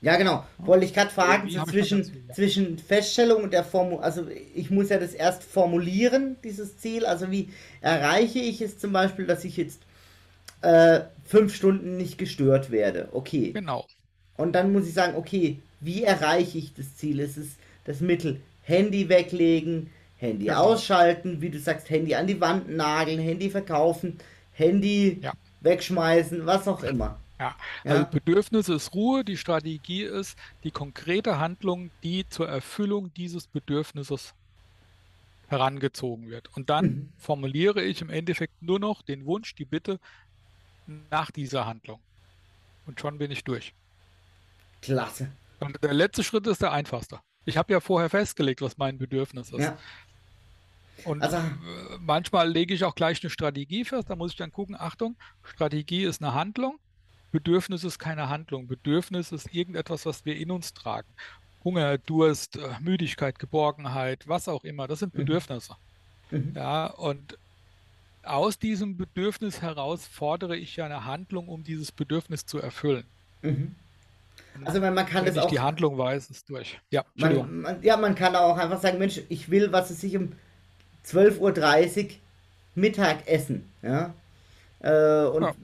[0.00, 0.44] Ja, genau.
[0.58, 2.34] Wollte ich gerade fragen, so zwischen, Ziel, ja.
[2.34, 7.06] zwischen Feststellung und der Formel, also ich muss ja das erst formulieren, dieses Ziel.
[7.06, 7.48] Also wie
[7.80, 9.80] erreiche ich es zum Beispiel, dass ich jetzt
[10.60, 13.08] äh, fünf Stunden nicht gestört werde?
[13.12, 13.52] Okay.
[13.52, 13.86] Genau.
[14.36, 17.20] Und dann muss ich sagen, okay, wie erreiche ich das Ziel?
[17.20, 20.64] Es ist das Mittel Handy weglegen, Handy genau.
[20.64, 24.18] ausschalten, wie du sagst, Handy an die Wand nageln, Handy verkaufen,
[24.54, 25.32] Handy ja.
[25.60, 27.18] wegschmeißen, was auch immer.
[27.38, 28.04] Ja, also ja.
[28.04, 34.34] Bedürfnis ist Ruhe, die Strategie ist die konkrete Handlung, die zur Erfüllung dieses Bedürfnisses
[35.48, 36.48] herangezogen wird.
[36.56, 37.12] Und dann mhm.
[37.18, 39.98] formuliere ich im Endeffekt nur noch den Wunsch, die Bitte
[41.10, 42.00] nach dieser Handlung.
[42.86, 43.74] Und schon bin ich durch.
[44.80, 45.28] Klasse.
[45.60, 47.20] Und der letzte Schritt ist der einfachste.
[47.46, 49.60] Ich habe ja vorher festgelegt, was mein Bedürfnis ist.
[49.60, 49.78] Ja.
[51.04, 51.38] Und also,
[52.00, 54.08] manchmal lege ich auch gleich eine Strategie fest.
[54.08, 56.78] Da muss ich dann gucken, Achtung, Strategie ist eine Handlung,
[57.32, 58.68] Bedürfnis ist keine Handlung.
[58.68, 61.08] Bedürfnis ist irgendetwas, was wir in uns tragen.
[61.64, 64.86] Hunger, Durst, äh, Müdigkeit, Geborgenheit, was auch immer.
[64.86, 65.18] Das sind mhm.
[65.18, 65.74] Bedürfnisse.
[66.30, 66.52] Mhm.
[66.54, 67.38] Ja, und
[68.22, 73.04] aus diesem Bedürfnis heraus fordere ich ja eine Handlung, um dieses Bedürfnis zu erfüllen.
[73.42, 73.74] Mhm.
[74.64, 75.50] Also man, man kann Wenn das auch.
[75.50, 76.78] die Handlung weiß, ist durch.
[76.90, 80.16] Ja, man, man, ja, man kann auch einfach sagen, Mensch, ich will, was es sich
[80.16, 80.32] um
[81.06, 82.10] 12.30 Uhr
[82.74, 83.70] Mittag essen.
[83.82, 84.14] Ja?
[84.80, 85.54] Äh, und ja.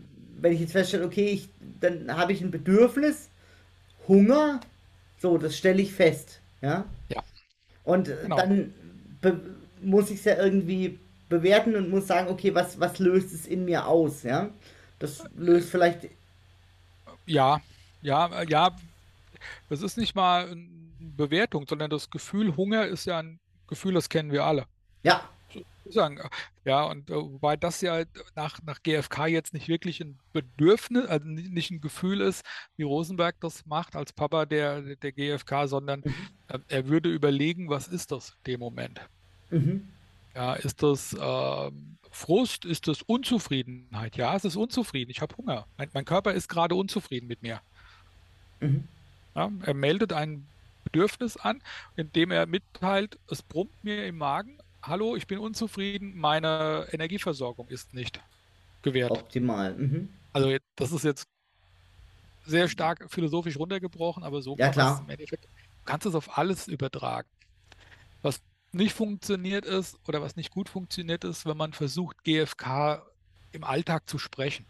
[0.40, 1.48] wenn ich jetzt feststelle, okay, ich,
[1.80, 3.28] dann habe ich ein Bedürfnis,
[4.08, 4.60] Hunger,
[5.18, 6.40] so, das stelle ich fest.
[6.62, 6.84] Ja.
[7.08, 7.22] ja.
[7.84, 8.36] Und genau.
[8.36, 8.72] dann
[9.82, 10.98] muss ich es ja irgendwie
[11.28, 14.22] bewerten und muss sagen, okay, was, was löst es in mir aus?
[14.22, 14.50] Ja.
[14.98, 16.08] Das löst vielleicht.
[17.26, 17.60] Ja,
[18.02, 18.76] ja, ja,
[19.68, 24.08] das ist nicht mal eine Bewertung, sondern das Gefühl Hunger ist ja ein Gefühl, das
[24.08, 24.66] kennen wir alle.
[25.02, 25.28] Ja.
[25.86, 26.20] sagen.
[26.64, 28.04] Ja, und äh, wobei das ja
[28.36, 32.44] nach, nach GfK jetzt nicht wirklich ein Bedürfnis, also nicht ein Gefühl ist,
[32.76, 36.14] wie Rosenberg das macht als Papa der, der GfK, sondern mhm.
[36.48, 39.00] äh, er würde überlegen, was ist das in dem Moment?
[39.50, 39.88] Mhm.
[40.34, 41.70] Ja, ist das äh,
[42.10, 42.64] Frust?
[42.64, 44.16] Ist das Unzufriedenheit?
[44.16, 45.10] Ja, es ist unzufrieden.
[45.10, 45.66] Ich habe Hunger.
[45.76, 47.60] Mein, mein, Körper ist gerade unzufrieden mit mir.
[48.60, 48.86] Mhm.
[49.34, 50.46] Ja, er meldet ein
[50.84, 51.62] Bedürfnis an,
[51.96, 57.94] indem er mitteilt, es brummt mir im Magen, hallo, ich bin unzufrieden, meine Energieversorgung ist
[57.94, 58.20] nicht
[58.82, 59.10] gewährt.
[59.10, 59.74] Optimal.
[59.74, 60.08] Mhm.
[60.32, 61.26] Also das ist jetzt
[62.46, 65.00] sehr stark philosophisch runtergebrochen, aber so ja, kann klar.
[65.04, 65.48] im Endeffekt, du
[65.84, 67.28] kannst es auf alles übertragen.
[68.22, 68.40] Was
[68.72, 73.02] nicht funktioniert ist oder was nicht gut funktioniert ist, wenn man versucht, GFK
[73.52, 74.64] im Alltag zu sprechen.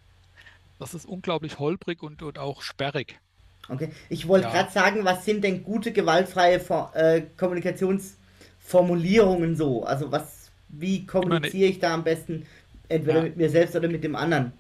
[0.79, 3.21] Das ist unglaublich holprig und, und auch sperrig.
[3.69, 4.53] Okay, ich wollte ja.
[4.53, 8.15] gerade sagen, was sind denn gute gewaltfreie äh, Kommunikations-
[8.61, 9.85] Formulierungen so?
[9.85, 12.47] Also was, wie kommuniziere ich da am besten,
[12.89, 13.23] entweder ja.
[13.25, 14.53] mit mir selbst oder mit dem anderen?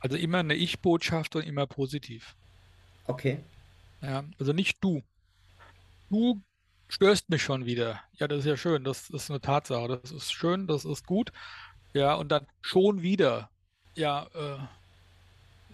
[0.00, 2.34] Also immer eine Ich-Botschaft und immer positiv.
[3.06, 3.38] Okay.
[4.00, 5.02] Ja, also nicht du.
[6.10, 6.40] Du
[6.88, 8.00] störst mich schon wieder.
[8.14, 9.88] Ja, das ist ja schön, das ist eine Tatsache.
[9.88, 11.32] Das ist schön, das ist gut.
[11.92, 13.50] Ja, und dann schon wieder.
[13.94, 14.58] Ja, äh,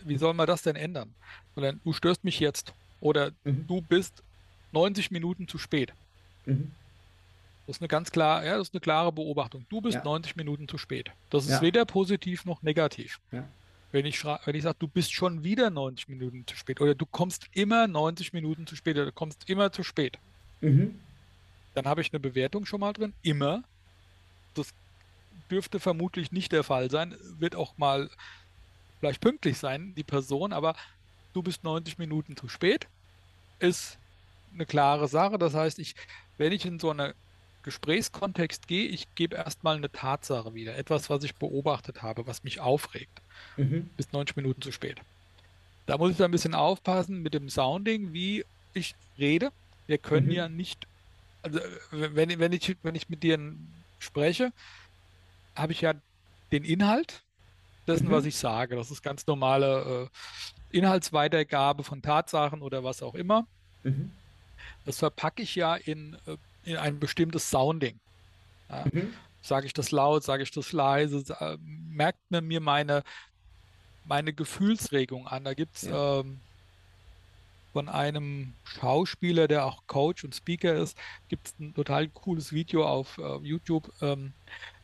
[0.05, 1.15] wie soll man das denn ändern?
[1.55, 2.73] Sondern du störst mich jetzt.
[3.01, 3.67] Oder mhm.
[3.67, 4.23] du bist
[4.73, 5.93] 90 Minuten zu spät.
[6.47, 6.73] Mhm.
[7.67, 9.65] Das ist eine ganz klar, ja, das ist eine klare Beobachtung.
[9.71, 10.05] Du bist ja.
[10.05, 11.11] 90 Minuten zu spät.
[11.31, 11.63] Das ist ja.
[11.63, 13.21] weder positiv noch negativ.
[13.33, 13.45] Ja.
[13.91, 17.07] Wenn ich, wenn ich sage, du bist schon wieder 90 Minuten zu spät oder du
[17.07, 20.19] kommst immer 90 Minuten zu spät oder du kommst immer zu spät,
[20.61, 20.99] mhm.
[21.75, 23.15] dann habe ich eine Bewertung schon mal drin.
[23.23, 23.63] Immer.
[24.55, 24.75] Das
[25.51, 27.15] dürfte vermutlich nicht der Fall sein.
[27.39, 28.11] Wird auch mal
[28.99, 30.75] vielleicht pünktlich sein, die Person, aber
[31.33, 32.89] du bist 90 Minuten zu spät,
[33.59, 33.99] ist
[34.53, 35.39] eine klare Sache.
[35.39, 35.95] Das heißt, ich,
[36.39, 37.15] wenn ich in so eine
[37.65, 42.61] Gesprächskontext gehe, ich gebe erstmal eine Tatsache wieder, etwas, was ich beobachtet habe, was mich
[42.61, 43.21] aufregt.
[43.57, 43.91] Mhm.
[43.97, 45.01] Bis 90 Minuten zu spät.
[45.87, 49.51] Da muss ich ein bisschen aufpassen mit dem Sounding, wie ich rede.
[49.87, 50.33] Wir können mhm.
[50.33, 50.87] ja nicht,
[51.43, 51.59] also
[51.91, 53.39] wenn, wenn, ich, wenn ich mit dir
[53.99, 54.53] spreche,
[55.57, 55.95] habe ich ja
[56.53, 57.23] den Inhalt
[57.87, 58.13] dessen, mhm.
[58.13, 58.77] was ich sage.
[58.77, 60.11] Das ist ganz normale
[60.73, 63.47] äh, Inhaltsweitergabe von Tatsachen oder was auch immer.
[63.83, 64.11] Mhm.
[64.85, 67.99] Das verpacke ich ja in äh, in ein bestimmtes Sounding.
[68.69, 69.13] Ja, mhm.
[69.43, 73.03] Sage ich das laut, sage ich das leise, äh, merkt man mir meine,
[74.07, 75.45] meine Gefühlsregung an.
[75.45, 76.21] Da gibt es ja.
[76.21, 76.41] ähm,
[77.75, 80.97] von einem Schauspieler, der auch Coach und Speaker ist,
[81.29, 83.93] gibt es ein total cooles Video auf äh, YouTube.
[84.01, 84.33] Ähm,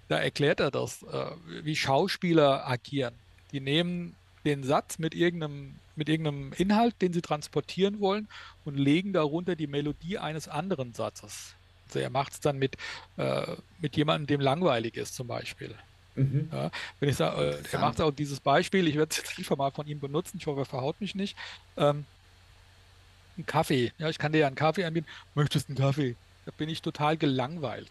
[0.09, 1.31] da erklärt er das, äh,
[1.62, 3.14] wie Schauspieler agieren.
[3.53, 8.29] Die nehmen den Satz mit irgendeinem, mit irgendeinem Inhalt, den sie transportieren wollen,
[8.64, 11.55] und legen darunter die Melodie eines anderen Satzes.
[11.90, 12.76] Also er macht es dann mit,
[13.16, 15.74] äh, mit jemandem, dem langweilig ist zum Beispiel.
[16.14, 16.48] Mhm.
[16.53, 19.57] Ja, wenn ich sage, äh, er macht auch dieses Beispiel, ich werde es jetzt einfach
[19.57, 21.37] mal von ihm benutzen, ich hoffe, er verhaut mich nicht.
[21.76, 22.05] Ähm,
[23.38, 25.09] ein Kaffee, ja, ich kann dir ja einen Kaffee anbieten.
[25.35, 26.16] Möchtest du einen Kaffee?
[26.46, 27.90] Da bin ich total gelangweilt.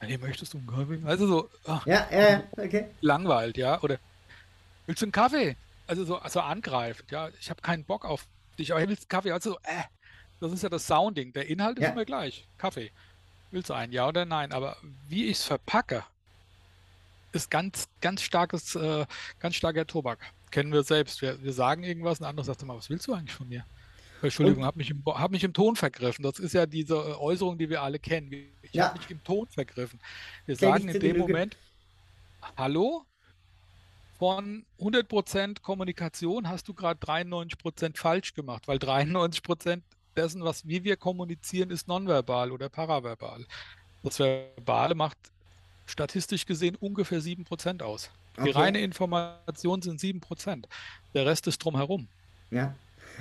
[0.00, 1.00] Nee, möchtest du einen Kaffee?
[1.04, 2.86] Also so, ach, ja, ja, okay.
[3.00, 3.80] Langweilt, ja.
[3.82, 3.98] Oder
[4.86, 5.56] willst du einen Kaffee?
[5.86, 7.28] Also so also angreifend, ja.
[7.40, 8.26] Ich habe keinen Bock auf
[8.58, 9.32] dich, aber ich will einen Kaffee.
[9.32, 9.82] Also so, äh,
[10.40, 11.32] das ist ja das Sounding.
[11.32, 11.86] Der Inhalt ja.
[11.86, 12.46] ist immer gleich.
[12.58, 12.90] Kaffee.
[13.56, 14.52] Willst du einen, ja oder nein?
[14.52, 14.76] Aber
[15.08, 16.04] wie ich es verpacke,
[17.32, 19.06] ist ganz, ganz starkes, äh,
[19.38, 20.18] ganz starker Tobak.
[20.50, 21.22] Kennen wir selbst.
[21.22, 23.64] Wir, wir sagen irgendwas, ein anderer sagt immer, was willst du eigentlich von mir?
[24.20, 26.22] Entschuldigung, habe mich, im, hab mich im Ton vergriffen.
[26.22, 28.30] Das ist ja diese äh, Äußerung, die wir alle kennen.
[28.60, 28.88] Ich ja.
[28.88, 30.00] habe mich im Ton vergriffen.
[30.44, 31.56] Wir Kenn sagen in dem Moment,
[32.58, 33.06] hallo,
[34.18, 39.80] von 100% Kommunikation hast du gerade 93% falsch gemacht, weil 93%
[40.16, 43.44] dessen, was wie wir kommunizieren, ist nonverbal oder paraverbal.
[44.02, 45.18] Das Verbale macht
[45.86, 48.10] statistisch gesehen ungefähr 7% aus.
[48.36, 48.50] Die okay.
[48.52, 50.64] reine Information sind 7%.
[51.14, 52.06] Der Rest ist drumherum.
[52.50, 52.74] Ja.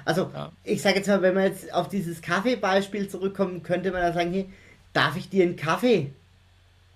[0.03, 0.51] Also, ja.
[0.63, 4.34] ich sage jetzt mal, wenn man jetzt auf dieses Kaffeebeispiel zurückkommen, könnte man dann sagen,
[4.34, 4.49] hey,
[4.91, 6.12] darf ich dir einen Kaffee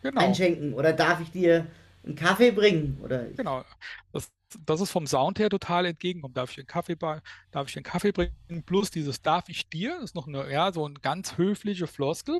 [0.02, 0.22] genau.
[0.22, 1.66] einschenken oder darf ich dir
[2.06, 2.98] einen Kaffee bringen?
[3.02, 3.64] Oder genau.
[4.12, 4.30] Das
[4.66, 6.38] das ist vom Sound her total entgegenkommt.
[6.38, 8.64] Darf ich einen Kaffee, darf ich einen Kaffee bringen?
[8.66, 12.40] Plus dieses darf ich dir, das ist noch eine, ja, so ein ganz höfliche Floskel.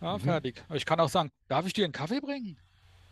[0.00, 0.20] Ja, mhm.
[0.20, 0.62] fertig.
[0.68, 2.56] Aber ich kann auch sagen, darf ich dir einen Kaffee bringen?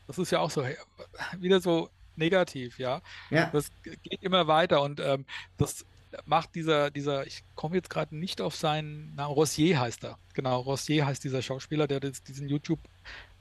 [0.06, 0.64] Das ist ja auch so,
[1.38, 3.00] wieder so negativ, ja.
[3.30, 3.46] ja.
[3.52, 5.24] Das geht immer weiter und ähm,
[5.56, 5.86] das
[6.24, 10.18] macht dieser, dieser, ich komme jetzt gerade nicht auf seinen Namen, Rossier heißt er.
[10.34, 12.80] Genau, Rossier heißt dieser Schauspieler, der das, diesen YouTube,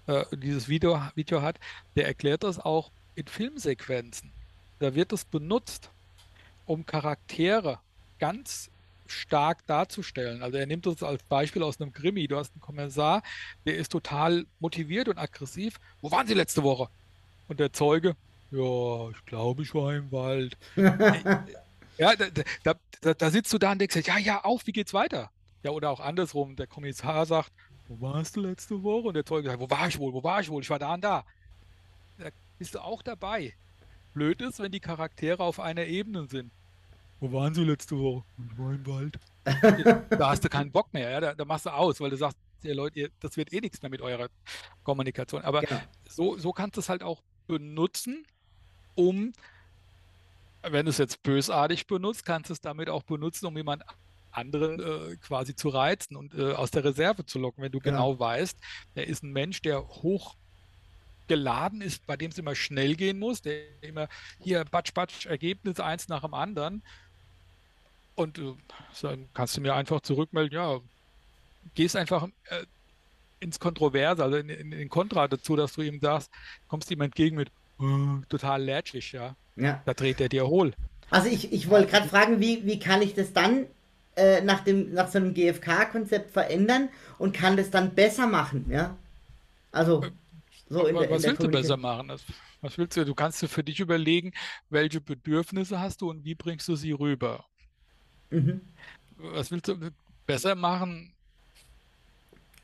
[0.08, 1.60] äh, dieses Video, Video hat,
[1.96, 4.32] der erklärt das auch in Filmsequenzen.
[4.80, 5.90] Da wird es benutzt,
[6.66, 7.80] um Charaktere
[8.20, 8.70] ganz
[9.08, 10.44] stark darzustellen.
[10.44, 12.28] Also er nimmt uns als Beispiel aus einem Krimi.
[12.28, 13.24] Du hast einen Kommissar,
[13.66, 15.80] der ist total motiviert und aggressiv.
[16.02, 16.90] Wo waren Sie letzte Woche?
[17.48, 18.16] Und der Zeuge,
[18.52, 20.58] ja, ich glaube, ich war im Wald.
[20.76, 22.26] ja, da,
[22.64, 25.32] da, da, da, sitzt du da und denkst, ja, ja, auf, wie geht's weiter?
[25.64, 27.52] Ja, oder auch andersrum, der Kommissar sagt,
[27.88, 29.10] wo warst du letzte Woche?
[29.10, 30.62] Und der Zeuge sagt, wo war ich wohl, wo war ich wohl?
[30.62, 31.26] Ich war da und da.
[32.18, 33.54] Da bist du auch dabei.
[34.14, 36.52] Blöd ist, wenn die Charaktere auf einer Ebene sind.
[37.20, 38.24] Wo waren sie letzte Woche?
[38.52, 39.20] Ich war im Wald.
[40.10, 41.20] da hast du keinen Bock mehr, ja?
[41.20, 43.82] da, da machst du aus, weil du sagst, ihr Leute, ihr, das wird eh nichts
[43.82, 44.30] mehr mit eurer
[44.84, 45.42] Kommunikation.
[45.44, 45.82] Aber ja.
[46.08, 48.26] so, so kannst du es halt auch benutzen,
[48.96, 49.34] um,
[50.62, 53.84] wenn du es jetzt bösartig benutzt, kannst du es damit auch benutzen, um jemand
[54.32, 58.12] anderen äh, quasi zu reizen und äh, aus der Reserve zu locken, wenn du genau,
[58.12, 58.58] genau weißt,
[58.96, 60.36] der ist ein Mensch, der hoch
[61.30, 64.10] geladen ist, bei dem es immer schnell gehen muss, der immer
[64.42, 66.82] hier batsch, batsch, Ergebnis eins nach dem anderen.
[68.16, 68.54] Und äh,
[69.02, 70.80] dann kannst du mir einfach zurückmelden, ja,
[71.76, 72.66] gehst einfach äh,
[73.40, 76.30] ins Kontroverse, also in, in, in Kontra dazu, dass du ihm sagst,
[76.68, 79.36] kommst ihm entgegen mit uh, total lätschig, ja.
[79.56, 79.82] ja.
[79.86, 80.74] Da dreht er dir hohl.
[81.10, 83.68] Also ich, ich wollte gerade fragen, wie, wie kann ich das dann
[84.16, 88.96] äh, nach, dem, nach so einem GFK-Konzept verändern und kann das dann besser machen, ja?
[89.72, 90.12] Also äh,
[90.70, 92.12] so in was in willst du besser machen?
[92.62, 93.06] Was willst du?
[93.06, 94.34] Du kannst dir für dich überlegen,
[94.70, 97.46] welche Bedürfnisse hast du und wie bringst du sie rüber.
[98.30, 98.62] Mhm.
[99.18, 99.92] Was willst du
[100.26, 101.14] besser machen?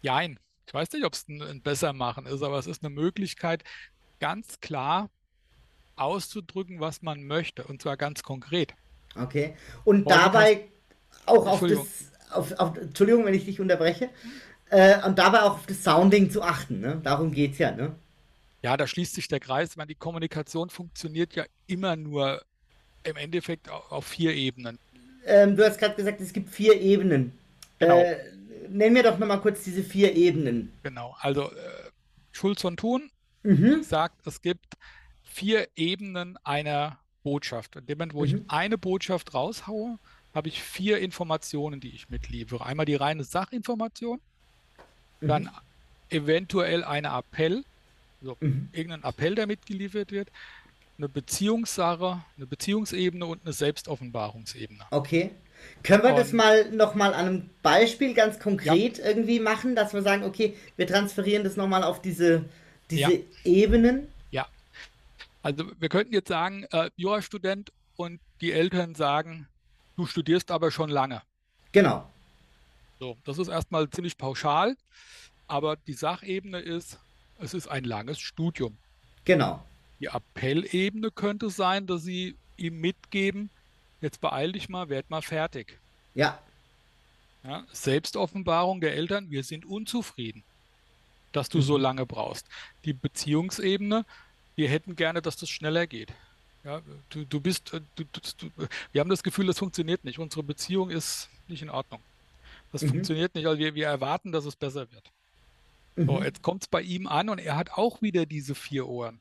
[0.01, 0.39] Jein.
[0.67, 3.63] Ich weiß nicht, ob es ein, ein besser machen ist, aber es ist eine Möglichkeit,
[4.19, 5.09] ganz klar
[5.95, 7.63] auszudrücken, was man möchte.
[7.63, 8.73] Und zwar ganz konkret.
[9.15, 9.55] Okay.
[9.83, 10.67] Und Heute dabei
[11.25, 14.09] auch auf das, auf, auf, Entschuldigung, wenn ich dich unterbreche,
[14.69, 16.99] äh, und dabei auch auf das Sounding zu achten, ne?
[17.03, 17.93] Darum geht es ja, ne?
[18.61, 22.41] Ja, da schließt sich der Kreis, weil die Kommunikation funktioniert ja immer nur
[23.03, 24.79] im Endeffekt auf, auf vier Ebenen.
[25.25, 27.37] Ähm, du hast gerade gesagt, es gibt vier Ebenen.
[27.79, 27.99] Genau.
[27.99, 28.17] Äh,
[28.69, 30.71] nenn mir doch nochmal kurz diese vier Ebenen.
[30.83, 31.55] Genau, also äh,
[32.31, 33.09] Schulz von Thun
[33.43, 33.83] mhm.
[33.83, 34.75] sagt, es gibt
[35.23, 37.75] vier Ebenen einer Botschaft.
[37.75, 38.25] In dem Moment, wo mhm.
[38.25, 39.97] ich eine Botschaft raushaue,
[40.33, 42.65] habe ich vier Informationen, die ich mitliefere.
[42.65, 44.19] Einmal die reine Sachinformation,
[45.21, 45.27] mhm.
[45.27, 45.49] dann
[46.09, 47.63] eventuell eine Appell,
[48.21, 48.69] also mhm.
[48.71, 50.29] irgendein Appell, der mitgeliefert wird,
[50.97, 54.85] eine Beziehungssache, eine Beziehungsebene und eine Selbstoffenbarungsebene.
[54.91, 55.31] Okay.
[55.83, 59.05] Können wir und, das mal nochmal an einem Beispiel ganz konkret ja.
[59.05, 62.45] irgendwie machen, dass wir sagen, okay, wir transferieren das nochmal auf diese,
[62.89, 63.19] diese ja.
[63.43, 64.07] Ebenen?
[64.31, 64.47] Ja.
[65.43, 69.47] Also wir könnten jetzt sagen, äh, Jurastudent und die Eltern sagen,
[69.95, 71.21] du studierst aber schon lange.
[71.71, 72.09] Genau.
[73.05, 74.75] So, das ist erstmal ziemlich pauschal,
[75.45, 76.97] aber die Sachebene ist,
[77.37, 78.75] es ist ein langes Studium.
[79.25, 79.63] Genau.
[79.99, 83.51] Die Appellebene könnte sein, dass sie ihm mitgeben,
[84.01, 85.77] jetzt beeil dich mal, werd mal fertig.
[86.15, 86.39] Ja.
[87.43, 90.43] ja Selbstoffenbarung der Eltern, wir sind unzufrieden,
[91.31, 91.61] dass du mhm.
[91.61, 92.47] so lange brauchst.
[92.85, 94.03] Die Beziehungsebene,
[94.55, 96.11] wir hätten gerne, dass das schneller geht.
[96.63, 98.49] Ja, du, du bist, äh, du, du,
[98.91, 100.17] wir haben das Gefühl, das funktioniert nicht.
[100.17, 102.01] Unsere Beziehung ist nicht in Ordnung.
[102.71, 102.89] Das mhm.
[102.89, 105.11] funktioniert nicht, also wir, wir erwarten, dass es besser wird.
[105.95, 106.05] Mhm.
[106.07, 109.19] So, jetzt kommt es bei ihm an und er hat auch wieder diese vier Ohren.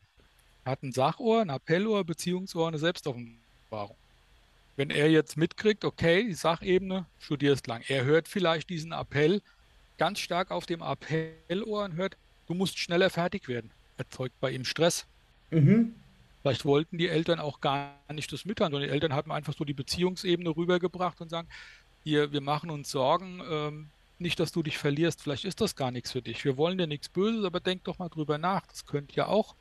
[0.64, 3.96] Er hat ein Sachohr, ein Appellohr, Beziehungsohr, eine Selbstoffenbarung.
[4.76, 7.82] Wenn er jetzt mitkriegt, okay, die Sachebene, studierst lang.
[7.86, 9.40] Er hört vielleicht diesen Appell
[9.98, 12.16] ganz stark auf dem Appellohr und hört,
[12.48, 13.70] du musst schneller fertig werden.
[13.96, 15.06] Erzeugt bei ihm Stress.
[15.50, 15.94] Mhm.
[16.42, 19.72] Vielleicht wollten die Eltern auch gar nicht das sondern die Eltern haben einfach so die
[19.72, 21.48] Beziehungsebene rübergebracht und sagen,
[22.04, 25.90] hier, wir machen uns Sorgen, ähm, nicht, dass du dich verlierst, vielleicht ist das gar
[25.90, 26.44] nichts für dich.
[26.44, 28.64] Wir wollen dir nichts Böses, aber denk doch mal drüber nach.
[28.66, 29.56] Das könnte ja auch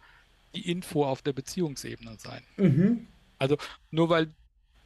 [0.53, 2.43] die Info auf der Beziehungsebene sein.
[2.57, 3.07] Mhm.
[3.39, 3.57] Also
[3.89, 4.31] nur weil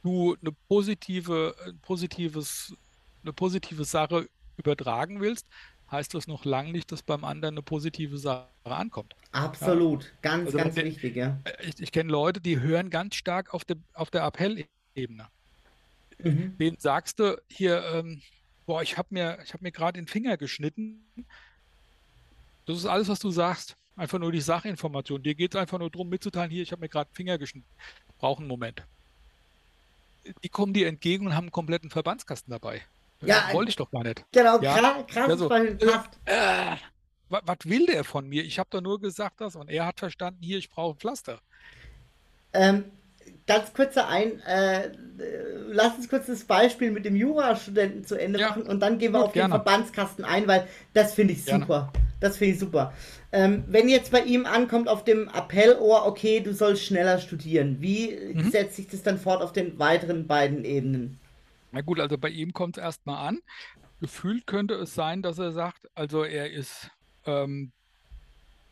[0.02, 2.74] du eine positive, ein positives,
[3.22, 5.46] eine positive Sache übertragen willst,
[5.90, 9.14] heißt das noch lange nicht, dass beim anderen eine positive Sache ankommt.
[9.32, 10.10] Absolut, ja?
[10.22, 11.38] ganz, also ganz wichtig, ja.
[11.62, 15.28] Ich, ich kenne Leute, die hören ganz stark auf der, auf der Appellebene.
[16.18, 16.56] Mhm.
[16.58, 18.20] Den sagst du hier, ähm,
[18.66, 21.04] boah, ich habe mir, hab mir gerade den Finger geschnitten.
[22.66, 23.76] Das ist alles, was du sagst.
[23.96, 25.22] Einfach nur die Sachinformation.
[25.22, 27.68] Dir geht es einfach nur darum, mitzuteilen, hier, ich habe mir gerade den Finger geschnitten.
[28.18, 28.84] Brauchen einen Moment.
[30.42, 32.82] Die kommen dir entgegen und haben einen kompletten Verbandskasten dabei.
[33.22, 34.24] Ja, wollte ich doch gar nicht.
[34.30, 35.02] Genau, ja?
[35.02, 35.76] krass, also, äh,
[36.26, 36.76] äh,
[37.28, 38.44] was, was will der von mir?
[38.44, 41.40] Ich habe doch nur gesagt das und er hat verstanden, hier, ich brauche ein Pflaster.
[42.52, 42.84] Ähm,
[43.48, 44.90] ganz kurzer ein, äh,
[45.68, 49.12] lass uns kurz das Beispiel mit dem Jurastudenten zu Ende ja, machen und dann gehen
[49.12, 49.48] wir gut, auf gerne.
[49.48, 51.90] den Verbandskasten ein, weil das finde ich super.
[51.92, 52.06] Gerne.
[52.20, 52.92] Das finde ich super.
[53.32, 58.16] Ähm, wenn jetzt bei ihm ankommt auf dem Appellohr, okay, du sollst schneller studieren, wie
[58.34, 58.50] mhm.
[58.50, 61.18] setzt sich das dann fort auf den weiteren beiden Ebenen?
[61.72, 63.40] Na gut, also bei ihm kommt es erstmal an.
[64.00, 66.90] Gefühlt könnte es sein, dass er sagt, also er ist,
[67.26, 67.72] ähm,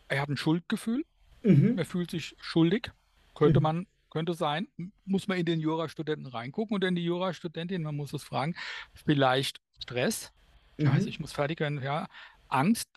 [0.08, 1.04] er hat ein Schuldgefühl,
[1.42, 1.78] Mhm.
[1.78, 2.90] er fühlt sich schuldig,
[3.34, 3.62] könnte Mhm.
[3.62, 3.86] man,
[4.16, 4.66] könnte sein,
[5.04, 8.54] muss man in den Jurastudenten reingucken und in die Jurastudentin, man muss es fragen,
[8.94, 10.32] vielleicht Stress,
[10.80, 11.08] Scheiße, Mhm.
[11.08, 12.06] ich muss fertig werden, ja,
[12.48, 12.88] Angst,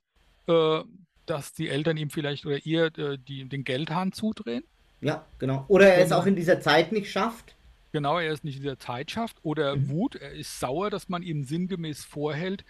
[0.48, 0.80] äh,
[1.26, 4.64] dass die Eltern ihm vielleicht oder ihr äh, die, den Geldhahn zudrehen.
[5.02, 5.66] Ja, genau.
[5.68, 7.54] Oder er es auch in dieser Zeit nicht schafft.
[7.92, 9.90] Genau, er ist nicht in der Zeit schafft oder Mhm.
[9.90, 12.64] Wut, er ist sauer, dass man ihm sinngemäß vorhält,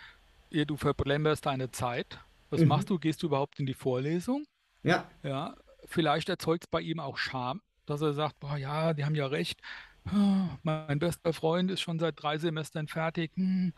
[0.50, 2.20] ihr, du verblemmerst deine Zeit.
[2.50, 2.68] Was Mhm.
[2.68, 2.98] machst du?
[2.98, 4.44] Gehst du überhaupt in die Vorlesung?
[4.82, 5.08] Ja.
[5.22, 9.16] Ja, vielleicht erzeugt es bei ihm auch Scham, dass er sagt, boah, ja, die haben
[9.16, 9.60] ja recht.
[10.06, 13.32] Ah, Mein bester Freund ist schon seit drei Semestern fertig.
[13.36, 13.74] Hm.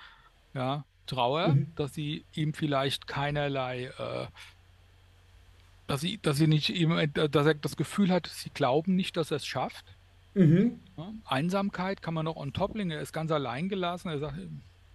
[0.54, 1.74] Ja, Trauer, Mhm.
[1.76, 4.28] dass sie ihm vielleicht keinerlei, äh,
[5.88, 9.18] dass sie, dass sie nicht ihm, äh, dass er das Gefühl hat, sie glauben nicht,
[9.18, 9.86] dass er es schafft.
[10.34, 10.80] Mhm.
[10.98, 12.92] Ja, Einsamkeit kann man noch on top legen.
[12.92, 14.10] Er ist ganz allein gelassen.
[14.10, 14.38] Er sagt,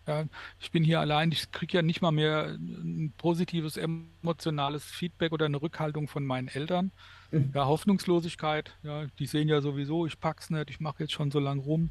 [0.07, 0.25] ja,
[0.61, 5.47] ich bin hier allein, ich kriege ja nicht mal mehr ein positives emotionales Feedback oder
[5.47, 6.93] eine Rückhaltung von meinen Eltern.
[7.31, 7.51] Mhm.
[7.55, 11.39] Ja, Hoffnungslosigkeit, ja, die sehen ja sowieso, ich pack's nicht, ich mache jetzt schon so
[11.41, 11.91] lange rum.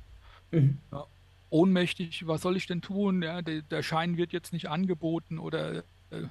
[0.51, 0.77] Mhm.
[0.91, 1.05] Ja,
[1.49, 3.21] ohnmächtig, was soll ich denn tun?
[3.21, 6.23] Ja, der, der Schein wird jetzt nicht angeboten oder äh,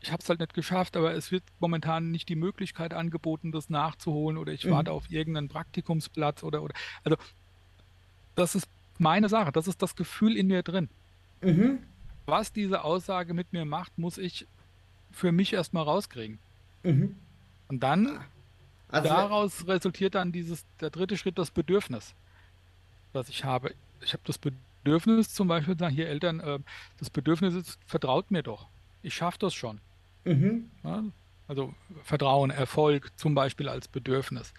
[0.00, 3.68] ich habe es halt nicht geschafft, aber es wird momentan nicht die Möglichkeit angeboten, das
[3.68, 4.70] nachzuholen oder ich Mhm.
[4.70, 6.74] warte auf irgendeinen Praktikumsplatz oder oder.
[7.04, 7.16] Also
[8.34, 10.88] das ist meine Sache, das ist das Gefühl in mir drin.
[11.42, 11.80] Mhm.
[12.26, 14.46] Was diese Aussage mit mir macht, muss ich
[15.10, 16.38] für mich erstmal rauskriegen.
[16.82, 17.16] Mhm.
[17.68, 18.20] Und dann
[18.90, 22.14] Also, daraus resultiert dann dieses, der dritte Schritt, das Bedürfnis,
[23.12, 23.74] das ich habe.
[24.00, 26.58] Ich habe das Bedürfnis zum Beispiel, sagen hier Eltern, äh,
[26.98, 28.66] das Bedürfnis ist, vertraut mir doch.
[29.02, 29.80] Ich schaffe das schon.
[30.24, 30.70] mhm.
[30.84, 31.04] Ja?
[31.48, 31.74] Also
[32.04, 34.52] Vertrauen, Erfolg zum Beispiel als Bedürfnis.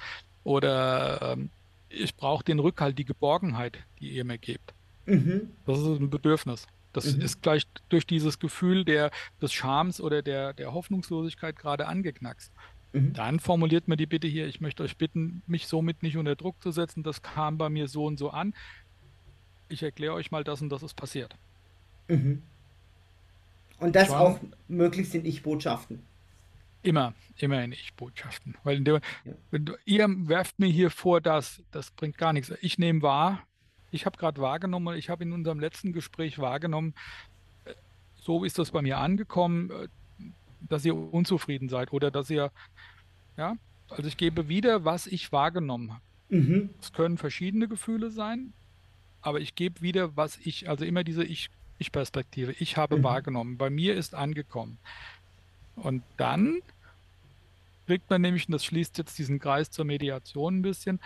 [0.43, 1.49] Oder ähm,
[1.89, 4.73] ich brauche den Rückhalt, die Geborgenheit, die ihr mir gebt.
[5.05, 5.51] Mhm.
[5.65, 6.65] Das ist ein Bedürfnis.
[6.93, 7.21] Das Mhm.
[7.21, 9.11] ist gleich durch dieses Gefühl der,
[9.41, 12.51] des Schams oder der, der Hoffnungslosigkeit gerade angeknackst.
[12.93, 13.13] Mhm.
[13.13, 16.61] Dann formuliert mir die Bitte hier, ich möchte euch bitten, mich somit nicht unter Druck
[16.61, 17.03] zu setzen.
[17.03, 18.53] Das kam bei mir so und so an.
[19.67, 21.35] Ich erkläre euch mal das und das ist passiert.
[22.07, 22.41] Mhm.
[23.79, 24.17] Und das Schon.
[24.17, 26.01] auch möglichst in Ich-Botschaften.
[26.81, 28.55] Immer, immer in Ich-Botschaften.
[28.63, 29.59] Weil in dem, Ja.
[29.59, 32.51] du, ihr werft mir hier vor, das, das bringt gar nichts.
[32.61, 33.43] Ich nehme wahr,
[33.91, 36.93] ich habe gerade wahrgenommen, ich habe in unserem letzten Gespräch wahrgenommen,
[37.65, 37.73] äh,
[38.15, 39.87] so ist das bei mir angekommen, äh,
[40.61, 42.51] dass ihr unzufrieden seid oder dass ihr,
[43.37, 43.55] ja,
[43.89, 46.01] also ich gebe wieder, was ich wahrgenommen habe.
[46.29, 46.69] Mhm.
[46.79, 48.53] Es können verschiedene Gefühle sein,
[49.21, 51.49] aber ich gebe wieder, was ich, also immer diese Ich,
[51.79, 52.51] Ich-Perspektive.
[52.59, 53.03] Ich habe Mhm.
[53.03, 53.57] wahrgenommen.
[53.57, 54.77] Bei mir ist angekommen.
[55.75, 56.61] Und dann
[57.87, 60.99] kriegt man nämlich, und das schließt jetzt diesen Kreis zur Mediation ein bisschen,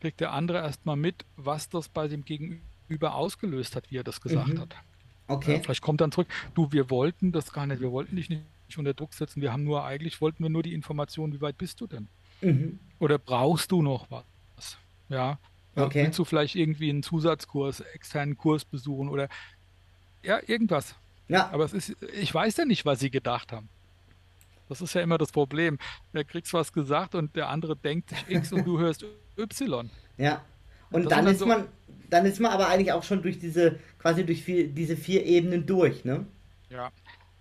[0.00, 4.20] kriegt der andere erstmal mit, was das bei dem Gegenüber ausgelöst hat, wie er das
[4.20, 4.58] gesagt Mhm.
[4.60, 4.72] hat.
[4.74, 4.80] Ja,
[5.28, 5.60] Okay.
[5.62, 8.42] vielleicht kommt dann zurück, du, wir wollten das gar nicht, wir wollten dich nicht
[8.78, 11.80] unter Druck setzen, wir haben nur, eigentlich wollten wir nur die Information, wie weit bist
[11.80, 12.08] du denn?
[12.40, 12.78] Mhm.
[12.98, 14.24] Oder brauchst du noch was?
[15.08, 15.38] Ja.
[15.76, 16.04] Ja, Okay.
[16.04, 19.28] Willst du vielleicht irgendwie einen Zusatzkurs, externen Kurs besuchen oder
[20.22, 20.94] ja, irgendwas.
[21.28, 21.48] Ja.
[21.52, 23.68] Aber es ist, ich weiß ja nicht, was sie gedacht haben.
[24.68, 25.78] Das ist ja immer das Problem.
[26.12, 29.04] Da kriegst was gesagt und der andere denkt sich X und du hörst
[29.38, 29.90] Y.
[30.18, 30.44] Ja.
[30.90, 31.66] Und Das dann ist so- man,
[32.10, 35.64] dann ist man aber eigentlich auch schon durch diese, quasi durch vier, diese vier Ebenen
[35.66, 36.26] durch, ne?
[36.68, 36.90] Ja.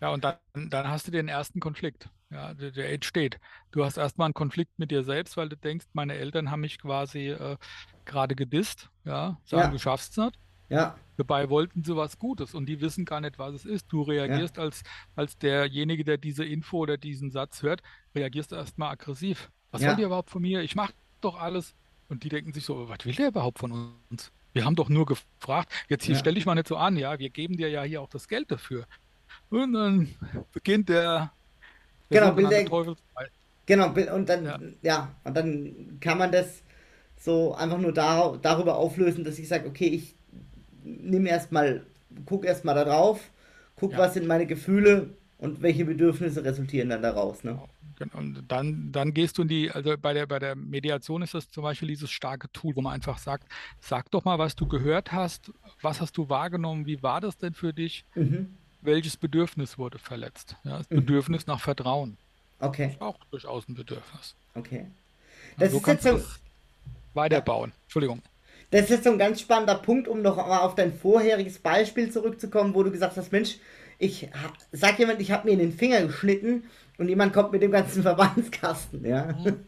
[0.01, 0.37] Ja, und dann,
[0.69, 2.09] dann hast du den ersten Konflikt.
[2.29, 3.39] Ja, der, der entsteht.
[3.71, 6.79] Du hast erstmal einen Konflikt mit dir selbst, weil du denkst, meine Eltern haben mich
[6.79, 7.57] quasi äh,
[8.05, 8.89] gerade gedisst.
[9.03, 9.67] Ja, sagen, Ja.
[9.71, 10.39] du schaffst es nicht.
[10.69, 10.95] Ja.
[11.17, 13.87] Dabei wollten sie was Gutes und die wissen gar nicht, was es ist.
[13.91, 14.83] Du reagierst als,
[15.15, 17.81] als derjenige, der diese Info oder diesen Satz hört,
[18.15, 19.49] reagierst erstmal aggressiv.
[19.71, 19.89] Was Ja.
[19.89, 20.61] wollt ihr überhaupt von mir?
[20.61, 21.75] Ich mache doch alles.
[22.07, 24.31] Und die denken sich so, was will der überhaupt von uns?
[24.53, 26.19] Wir haben doch nur gefragt, jetzt hier Ja.
[26.19, 28.51] stell dich mal nicht so an, ja, wir geben dir ja hier auch das Geld
[28.51, 28.85] dafür.
[29.49, 30.07] Und dann
[30.53, 31.31] beginnt der,
[32.11, 33.29] der Genau, Teufelsball.
[33.65, 34.59] Genau, und dann, Ja.
[34.81, 35.15] ja.
[35.23, 36.63] und dann kann man das
[37.19, 40.15] so einfach nur dar darüber auflösen, dass ich sage, okay, ich
[40.83, 41.85] nehme erstmal,
[42.25, 43.29] guck erstmal da drauf,
[43.75, 43.99] guck, Ja.
[43.99, 47.59] was sind meine Gefühle und welche Bedürfnisse resultieren dann daraus, ne?
[47.97, 48.17] Genau.
[48.17, 51.49] Und dann, dann gehst du in die, also bei der, bei der Mediation ist das
[51.49, 53.45] zum Beispiel dieses starke Tool, wo man einfach sagt,
[53.81, 57.53] sag doch mal, was du gehört hast, was hast du wahrgenommen, wie war das denn
[57.53, 58.55] für dich, Mhm.
[58.81, 60.55] Welches Bedürfnis wurde verletzt?
[60.63, 60.95] Ja, das Mhm.
[60.97, 62.17] Bedürfnis nach Vertrauen,
[62.59, 64.35] Okay, auch durchaus ein Bedürfnis.
[64.55, 64.85] okay.
[65.57, 66.39] Ja, Das so ist jetzt so, das
[67.13, 67.71] weiterbauen.
[67.83, 68.21] Entschuldigung.
[68.71, 72.11] das ist jetzt so ein ganz spannender Punkt, um noch mal auf dein vorheriges Beispiel
[72.11, 73.57] zurückzukommen, wo du gesagt hast, Mensch,
[73.97, 74.29] ich
[74.71, 76.63] sag jemand, ich habe mir in den Finger geschnitten
[76.97, 79.33] und jemand kommt mit dem ganzen Verbandskasten, ja.
[79.33, 79.65] Mhm.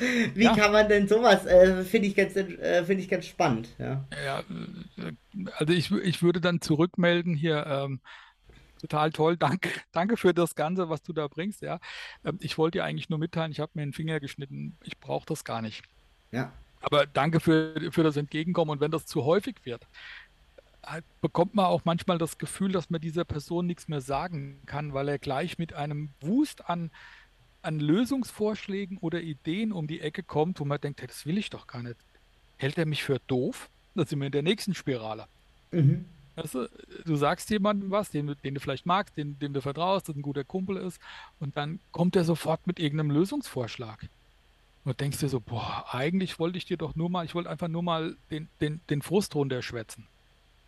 [0.34, 0.56] Wie ja.
[0.56, 1.46] kann man denn sowas?
[1.46, 3.68] Äh, Finde ich, ganz, äh, find ich ganz spannend.
[3.78, 4.42] Ja, ja
[5.56, 7.66] also ich, ich würde dann zurückmelden hier.
[7.66, 8.00] Ähm,
[8.80, 11.60] total toll, danke, danke für das Ganze, was du da bringst.
[11.62, 11.80] Ja,
[12.24, 15.26] ähm, ich wollte dir eigentlich nur mitteilen, ich habe mir den Finger geschnitten, ich brauche
[15.26, 15.82] das gar nicht.
[16.32, 16.52] Ja.
[16.80, 18.70] Aber danke für, für das Entgegenkommen.
[18.70, 19.86] Und wenn das zu häufig wird,
[20.84, 24.94] halt bekommt man auch manchmal das Gefühl, dass man dieser Person nichts mehr sagen kann,
[24.94, 26.90] weil er gleich mit einem Wust an
[27.62, 31.50] an Lösungsvorschlägen oder Ideen um die Ecke kommt, wo man denkt, hey, das will ich
[31.50, 31.96] doch gar nicht.
[32.56, 33.68] Hält er mich für doof?
[33.94, 35.26] Da sind wir in der nächsten Spirale.
[35.72, 36.04] Mhm.
[36.36, 36.68] Weißt du,
[37.04, 40.22] du sagst jemandem was, den, den du vielleicht magst, den, dem du vertraust, dass ein
[40.22, 41.00] guter Kumpel ist,
[41.38, 44.08] und dann kommt er sofort mit irgendeinem Lösungsvorschlag.
[44.84, 47.68] Und denkst dir so, boah, eigentlich wollte ich dir doch nur mal, ich wollte einfach
[47.68, 50.06] nur mal den, den, den Frust runterschwätzen.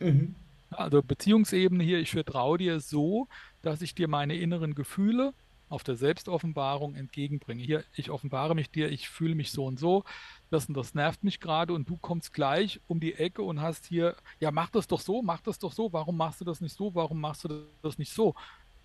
[0.00, 0.34] Mhm.
[0.70, 3.28] Also Beziehungsebene hier, ich vertraue dir so,
[3.62, 5.32] dass ich dir meine inneren Gefühle
[5.72, 7.62] auf der Selbstoffenbarung entgegenbringe.
[7.62, 10.04] Hier, ich offenbare mich dir, ich fühle mich so und so,
[10.50, 13.86] das und das nervt mich gerade und du kommst gleich um die Ecke und hast
[13.86, 16.76] hier, ja, mach das doch so, mach das doch so, warum machst du das nicht
[16.76, 18.34] so, warum machst du das nicht so?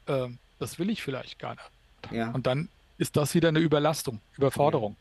[0.08, 2.12] Ähm, das will ich vielleicht gar nicht.
[2.12, 2.32] Ja.
[2.32, 4.96] Und dann ist das wieder eine Überlastung, Überforderung.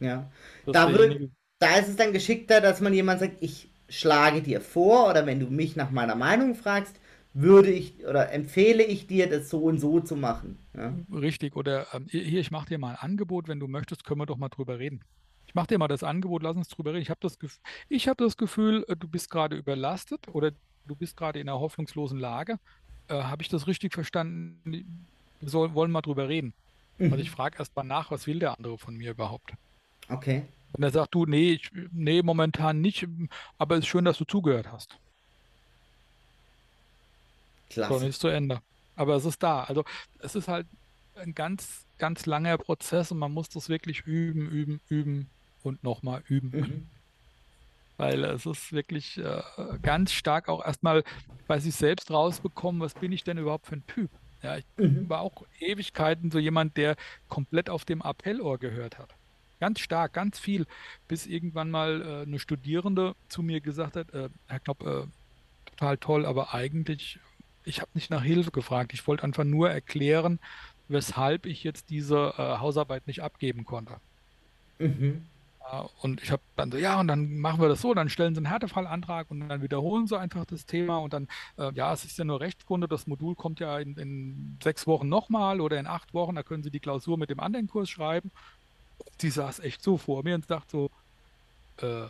[0.00, 0.30] Ja.
[0.66, 5.08] Da, will, da ist es dann geschickter, dass man jemand sagt, ich schlage dir vor
[5.08, 6.94] oder wenn du mich nach meiner Meinung fragst,
[7.40, 10.58] würde ich oder empfehle ich dir, das so und so zu machen.
[10.76, 10.92] Ja?
[11.12, 14.26] Richtig, oder ähm, hier, ich mache dir mal ein Angebot, wenn du möchtest, können wir
[14.26, 15.02] doch mal drüber reden.
[15.46, 17.02] Ich mache dir mal das Angebot, lass uns drüber reden.
[17.02, 17.60] Ich habe das, Gef
[17.90, 20.50] hab das Gefühl, äh, du bist gerade überlastet oder
[20.86, 22.58] du bist gerade in einer hoffnungslosen Lage.
[23.08, 24.60] Äh, habe ich das richtig verstanden?
[25.40, 26.54] Wir soll, wollen mal drüber reden.
[26.98, 27.12] Mhm.
[27.12, 29.52] Also ich frage erst mal nach, was will der andere von mir überhaupt?
[30.08, 30.42] Okay.
[30.72, 33.06] Und er sagt, du, nee, ich, nee, momentan nicht,
[33.58, 34.98] aber es ist schön, dass du zugehört hast.
[37.68, 37.98] Klasse.
[37.98, 38.60] So, ist zu Ende.
[38.96, 39.64] Aber es ist da.
[39.64, 39.84] Also
[40.18, 40.66] es ist halt
[41.16, 45.30] ein ganz, ganz langer Prozess und man muss das wirklich üben, üben, üben
[45.62, 46.50] und nochmal üben.
[46.50, 46.86] Mhm.
[47.96, 49.42] Weil es ist wirklich äh,
[49.82, 51.02] ganz stark auch erstmal
[51.48, 54.10] bei sich selbst rausbekommen, was bin ich denn überhaupt für ein Typ?
[54.42, 55.08] Ja, ich mhm.
[55.08, 56.94] war auch Ewigkeiten so jemand, der
[57.28, 59.14] komplett auf dem Appellohr gehört hat.
[59.58, 60.66] Ganz stark, ganz viel,
[61.08, 65.06] bis irgendwann mal äh, eine Studierende zu mir gesagt hat, äh, Herr Knopp, äh,
[65.66, 67.18] total toll, aber eigentlich
[67.64, 68.92] ich habe nicht nach Hilfe gefragt.
[68.92, 70.38] Ich wollte einfach nur erklären,
[70.88, 73.94] weshalb ich jetzt diese äh, Hausarbeit nicht abgeben konnte.
[74.78, 75.26] Mhm.
[75.70, 78.34] Äh, und ich habe dann so, ja, und dann machen wir das so, dann stellen
[78.34, 81.28] sie einen Härtefallantrag und dann wiederholen sie einfach das Thema und dann,
[81.58, 85.08] äh, ja, es ist ja nur Rechtskunde, das Modul kommt ja in, in sechs Wochen
[85.08, 88.30] nochmal oder in acht Wochen, da können sie die Klausur mit dem anderen Kurs schreiben.
[89.20, 90.90] Die saß echt so vor mir und dachte so,
[91.78, 92.08] äh,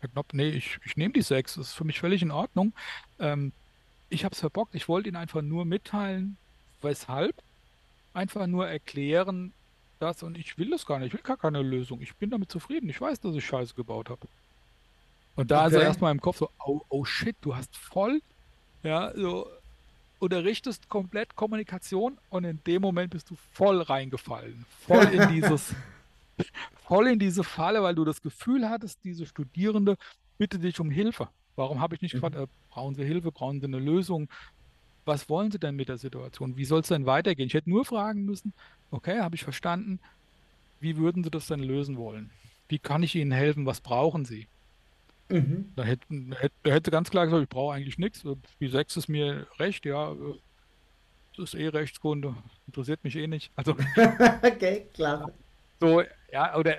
[0.00, 2.72] Herr Knopp, nee, ich, ich nehme die sechs, das ist für mich völlig in Ordnung.
[3.18, 3.52] Ähm,
[4.08, 4.74] ich habe es verbockt.
[4.74, 6.36] Ich wollte Ihnen einfach nur mitteilen,
[6.82, 7.34] weshalb.
[8.14, 9.52] Einfach nur erklären,
[9.98, 11.08] das und ich will das gar nicht.
[11.08, 12.00] Ich will gar keine Lösung.
[12.00, 12.88] Ich bin damit zufrieden.
[12.88, 14.26] Ich weiß, dass ich Scheiße gebaut habe.
[15.36, 15.68] Und da okay.
[15.68, 18.22] ist er erstmal im Kopf so, oh, oh shit, du hast voll,
[18.82, 19.46] ja, so,
[20.18, 24.64] unterrichtest komplett Kommunikation und in dem Moment bist du voll reingefallen.
[24.86, 25.74] Voll in dieses,
[26.86, 29.96] voll in diese Falle, weil du das Gefühl hattest, diese Studierende
[30.38, 31.28] bitte dich um Hilfe.
[31.56, 32.20] Warum habe ich nicht mhm.
[32.20, 34.28] gefragt, äh, brauchen Sie Hilfe, brauchen Sie eine Lösung?
[35.04, 36.56] Was wollen Sie denn mit der Situation?
[36.56, 37.46] Wie soll es denn weitergehen?
[37.46, 38.52] Ich hätte nur fragen müssen,
[38.90, 40.00] okay, habe ich verstanden,
[40.80, 42.30] wie würden Sie das denn lösen wollen?
[42.68, 43.66] Wie kann ich Ihnen helfen?
[43.66, 44.46] Was brauchen Sie?
[45.28, 45.72] Mhm.
[45.74, 46.06] Da hätte,
[46.38, 48.24] hätte, hätte ganz klar gesagt, ich brauche eigentlich nichts.
[48.60, 50.14] Die 6 ist mir recht, ja.
[51.36, 52.34] Das ist eh Rechtskunde,
[52.66, 53.50] interessiert mich eh nicht.
[53.56, 53.72] Also,
[54.42, 55.30] okay, klar.
[55.80, 56.02] So,
[56.32, 56.76] ja, oder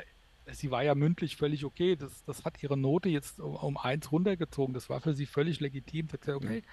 [0.52, 1.95] sie war ja mündlich völlig okay.
[1.95, 4.74] Das, das hat ihre Note jetzt um, um eins runtergezogen.
[4.74, 6.08] Das war für sie völlig legitim.
[6.08, 6.64] Sie hat gesagt, okay,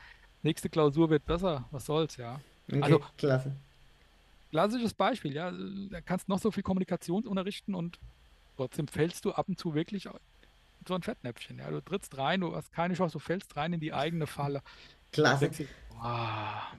[0.42, 1.64] nächste Klausur wird besser.
[1.70, 2.40] Was soll's, ja.
[2.68, 3.52] Okay, also, klasse.
[4.50, 5.52] Klassisches Beispiel, ja.
[5.90, 7.98] Da kannst noch so viel Kommunikation unterrichten und
[8.56, 10.08] trotzdem fällst du ab und zu wirklich
[10.86, 11.58] so ein Fettnäpfchen.
[11.58, 11.70] Ja.
[11.70, 14.62] Du trittst rein, du hast keine Chance, du fällst rein in die eigene Falle.
[15.12, 15.50] Klasse.
[16.00, 16.76] Wow,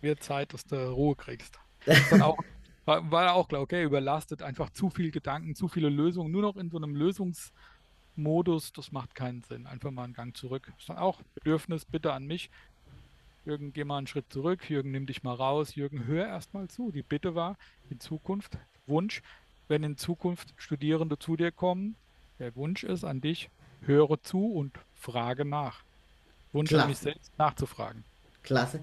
[0.00, 1.58] wird Zeit, dass du Ruhe kriegst.
[1.84, 2.38] Das ist dann auch
[2.84, 6.56] war, war auch klar, okay, überlastet, einfach zu viel Gedanken, zu viele Lösungen, nur noch
[6.56, 9.66] in so einem Lösungsmodus, das macht keinen Sinn.
[9.66, 10.66] Einfach mal einen Gang zurück.
[10.66, 12.50] Das ist dann auch Bedürfnis, bitte an mich.
[13.44, 14.68] Jürgen, geh mal einen Schritt zurück.
[14.70, 15.74] Jürgen, nimm dich mal raus.
[15.74, 16.90] Jürgen, hör erst mal zu.
[16.92, 17.56] Die Bitte war
[17.90, 18.56] in Zukunft,
[18.86, 19.22] Wunsch,
[19.68, 21.96] wenn in Zukunft Studierende zu dir kommen,
[22.38, 23.50] der Wunsch ist an dich,
[23.82, 25.84] höre zu und frage nach.
[26.52, 26.82] Wunsch Klasse.
[26.82, 28.04] an mich selbst nachzufragen.
[28.42, 28.80] Klasse.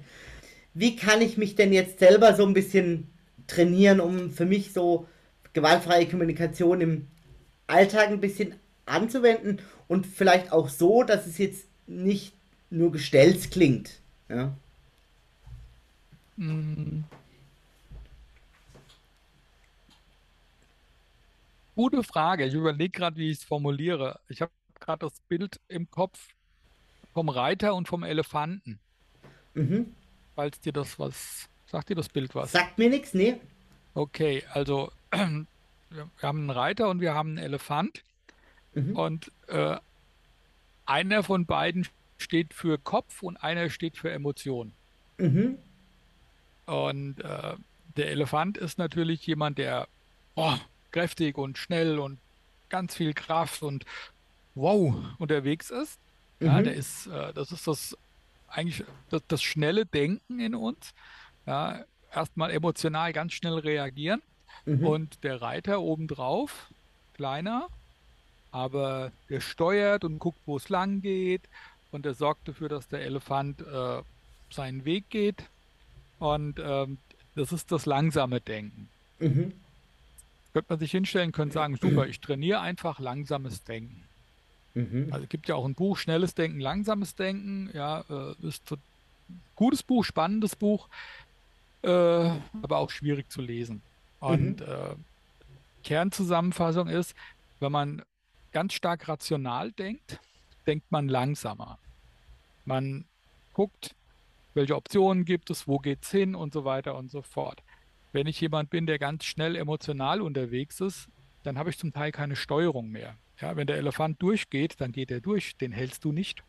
[0.73, 3.11] Wie kann ich mich denn jetzt selber so ein bisschen
[3.51, 5.07] trainieren, um für mich so
[5.53, 7.07] gewaltfreie Kommunikation im
[7.67, 12.33] Alltag ein bisschen anzuwenden und vielleicht auch so, dass es jetzt nicht
[12.69, 13.99] nur gestellt klingt.
[14.29, 14.53] Ja.
[16.37, 17.03] Mhm.
[21.81, 22.45] gute Frage.
[22.45, 24.19] Ich überlege gerade, wie ich es formuliere.
[24.27, 26.27] Ich habe gerade das Bild im Kopf
[27.11, 28.79] vom Reiter und vom Elefanten.
[29.55, 29.95] Mhm.
[30.35, 32.51] Falls dir das was, sagt dir das Bild was?
[32.51, 33.37] Sagt mir nichts, nee.
[33.93, 38.03] Okay, also wir haben einen Reiter und wir haben einen Elefant.
[38.73, 38.95] Mhm.
[38.95, 39.77] Und äh,
[40.85, 44.73] einer von beiden steht für Kopf und einer steht für Emotion.
[45.17, 45.57] Mhm.
[46.65, 47.55] Und äh,
[47.97, 49.87] der Elefant ist natürlich jemand, der
[50.35, 50.55] oh,
[50.91, 52.19] kräftig und schnell und
[52.69, 53.85] ganz viel Kraft und
[54.55, 55.99] wow unterwegs ist.
[56.39, 56.63] Ja, Mhm.
[56.63, 57.97] der ist, äh, das ist das
[58.47, 60.93] eigentlich das, das schnelle Denken in uns.
[61.45, 61.83] Ja,
[62.13, 64.21] erstmal emotional ganz schnell reagieren.
[64.65, 64.85] Mhm.
[64.85, 66.69] Und der Reiter obendrauf,
[67.13, 67.67] kleiner,
[68.51, 71.41] aber der steuert und guckt, wo es lang geht.
[71.91, 74.01] Und der sorgt dafür, dass der Elefant äh,
[74.49, 75.43] seinen Weg geht.
[76.19, 76.97] Und ähm,
[77.35, 78.89] das ist das langsame Denken.
[79.19, 79.53] Mhm.
[80.53, 84.03] Könnte man sich hinstellen, könnte sagen, super, ich trainiere einfach langsames Denken.
[84.73, 85.07] Mhm.
[85.11, 87.69] Also es gibt ja auch ein Buch, Schnelles Denken, Langsames Denken.
[87.73, 88.81] Ja, äh, ist ein
[89.55, 90.87] gutes Buch, spannendes Buch,
[91.83, 91.89] äh,
[92.61, 93.81] aber auch schwierig zu lesen.
[94.19, 94.95] Und äh,
[95.83, 97.15] Kernzusammenfassung ist,
[97.59, 98.03] wenn man
[98.51, 100.19] ganz stark rational denkt,
[100.67, 101.79] denkt man langsamer.
[102.65, 103.05] Man
[103.53, 103.95] guckt,
[104.53, 107.63] welche Optionen gibt es, wo geht es hin und so weiter und so fort.
[108.11, 111.07] Wenn ich jemand bin, der ganz schnell emotional unterwegs ist,
[111.43, 113.15] dann habe ich zum Teil keine Steuerung mehr.
[113.39, 116.43] Ja, wenn der Elefant durchgeht, dann geht er durch, den hältst du nicht.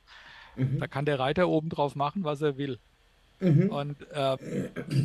[0.57, 0.78] Mhm.
[0.78, 2.78] Da kann der Reiter oben drauf machen, was er will.
[3.43, 3.68] Mhm.
[3.70, 4.36] Und äh,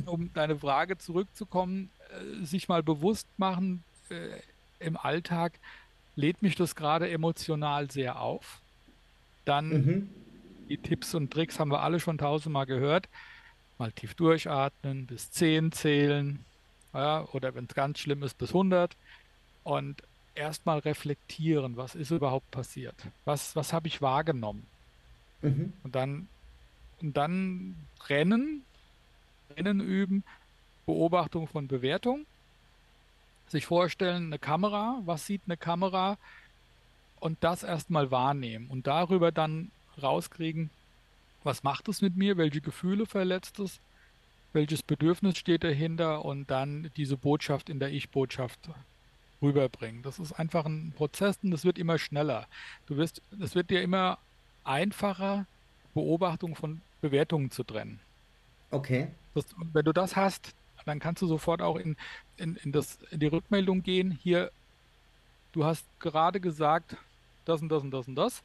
[0.06, 4.40] um deine Frage zurückzukommen, äh, sich mal bewusst machen, äh,
[4.80, 5.54] im Alltag
[6.16, 8.62] lädt mich das gerade emotional sehr auf.
[9.46, 10.10] Dann Mhm.
[10.70, 13.10] die Tipps und Tricks haben wir alle schon tausendmal gehört.
[13.80, 16.44] Mal tief durchatmen, bis 10 zählen,
[16.94, 18.96] ja, oder wenn es ganz schlimm ist, bis 100.
[19.64, 20.02] Und
[20.36, 22.96] erstmal reflektieren, was ist überhaupt passiert?
[23.26, 24.66] Was, was habe ich wahrgenommen?
[25.42, 25.74] Mhm.
[25.84, 26.28] Und dann,
[27.02, 27.76] und dann
[28.08, 28.64] Rennen,
[29.56, 30.24] Rennen üben,
[30.86, 32.26] Beobachtung von Bewertung.
[33.48, 36.18] Sich vorstellen, eine Kamera, was sieht eine Kamera?
[37.20, 39.72] Und das erstmal wahrnehmen und darüber dann
[40.02, 40.70] rauskriegen,
[41.44, 43.80] was macht es mit mir, welche Gefühle verletzt es,
[44.54, 48.60] welches Bedürfnis steht dahinter und dann diese Botschaft in der Ich-Botschaft
[49.42, 50.04] rüberbringen.
[50.04, 52.48] Das ist einfach ein Prozess und das wird immer schneller.
[52.86, 54.20] Du wirst, es wird dir immer
[54.64, 55.46] einfacher,
[55.94, 58.00] Beobachtung von Bewertungen zu trennen.
[58.72, 59.16] Okay.
[59.34, 61.96] Das, wenn du das hast, dann kannst du sofort auch in,
[62.38, 64.12] in, in, das, in die Rückmeldung gehen.
[64.12, 64.52] Hier,
[65.52, 66.96] du hast gerade gesagt,
[67.46, 68.44] das und das und das und das.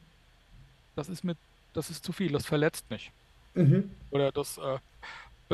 [0.94, 1.38] Das ist mit,
[1.72, 3.12] das ist zu viel, das verletzt mich.
[3.54, 3.90] Mhm.
[4.10, 4.78] Oder das äh,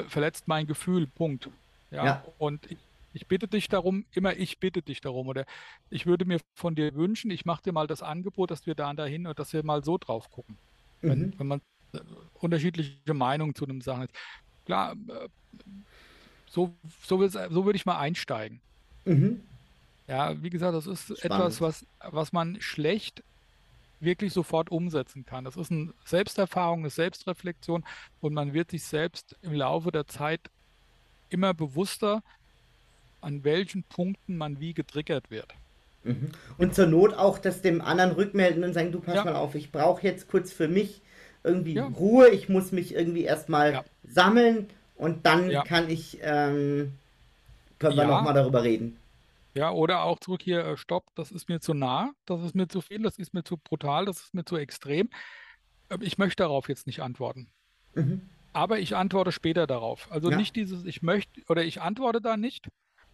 [0.09, 1.49] verletzt mein Gefühl, Punkt.
[1.91, 2.25] Ja, Ja.
[2.39, 2.79] und ich,
[3.13, 5.29] ich bitte dich darum, immer ich bitte dich darum.
[5.29, 5.45] Oder
[5.91, 8.91] ich würde mir von dir wünschen, ich mache dir mal das Angebot, dass wir da
[8.91, 10.61] und dahin und dass wir mal so drauf gucken.
[11.01, 11.35] Wenn, Mhm.
[11.39, 11.63] wenn man äh,
[12.34, 14.09] unterschiedliche Meinungen zu einem Sachen.
[14.66, 15.28] Klar, äh,
[16.51, 18.61] so, so, so würde ich mal einsteigen.
[19.05, 19.41] Mhm.
[20.07, 21.24] Ja, wie gesagt, das ist Spannend.
[21.24, 23.22] etwas, was, was man schlecht
[24.01, 25.45] wirklich sofort umsetzen kann.
[25.45, 27.84] Das ist eine Selbsterfahrung, eine Selbstreflexion
[28.20, 30.41] und man wird sich selbst im Laufe der Zeit
[31.30, 32.22] immer bewusster,
[33.20, 35.53] an welchen Punkten man wie getriggert wird.
[36.05, 36.30] Mhm.
[36.59, 39.24] Und zur Not auch das dem anderen rückmelden und sagen, du pass Ja.
[39.24, 41.03] mal auf, ich brauche jetzt kurz für mich
[41.49, 41.87] irgendwie Ja.
[41.87, 43.85] Ruhe, ich muss mich irgendwie erstmal Ja.
[44.05, 45.63] sammeln und dann Ja.
[45.65, 46.93] kann ich, ähm,
[47.79, 48.09] können wir Ja.
[48.09, 48.97] nochmal darüber reden.
[49.55, 52.69] Ja, oder auch zurück hier, äh, stopp, das ist mir zu nah, das ist mir
[52.69, 55.09] zu viel, das ist mir zu brutal, das ist mir zu extrem.
[55.91, 57.49] Ähm, Ich möchte darauf jetzt nicht antworten.
[57.95, 58.21] Mhm.
[58.53, 60.07] Aber ich antworte später darauf.
[60.11, 60.37] Also Ja.
[60.37, 62.69] nicht dieses, ich möchte oder ich antworte da nicht.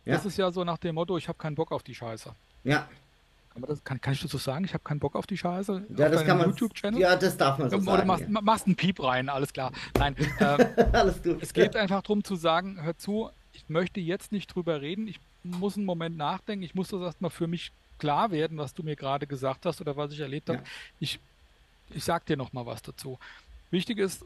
[0.04, 0.14] Ja.
[0.14, 2.34] Das ist ja so nach dem Motto, ich habe keinen Bock auf die Scheiße.
[2.64, 2.88] Ja,
[3.54, 4.64] Kann, man das, kann, kann ich das so sagen?
[4.64, 5.86] Ich habe keinen Bock auf die Scheiße?
[5.96, 7.00] ja, das kann man, YouTube-Channel?
[7.00, 8.06] ja, das darf man so Oder sagen.
[8.08, 8.40] machst, ja.
[8.40, 9.70] machst einen Piep rein, alles klar.
[9.96, 11.40] Nein, ähm, Alles gut.
[11.40, 15.20] es geht einfach darum zu sagen, hör zu, ich möchte jetzt nicht drüber reden, ich
[15.44, 18.96] muss einen Moment nachdenken, ich muss das erstmal für mich klar werden, was du mir
[18.96, 20.58] gerade gesagt hast oder was ich erlebt habe.
[20.58, 20.64] Ja.
[20.98, 21.20] Ich,
[21.90, 23.20] ich sag dir nochmal was dazu.
[23.70, 24.24] Wichtig ist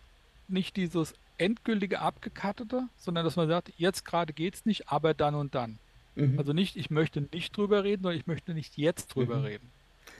[0.48, 5.54] nicht dieses endgültige Abgekattete, sondern dass man sagt, jetzt gerade geht's nicht, aber dann und
[5.54, 5.78] dann.
[6.18, 6.36] Mhm.
[6.36, 9.44] Also nicht, ich möchte nicht drüber reden, sondern ich möchte nicht jetzt drüber Mhm.
[9.44, 9.72] reden.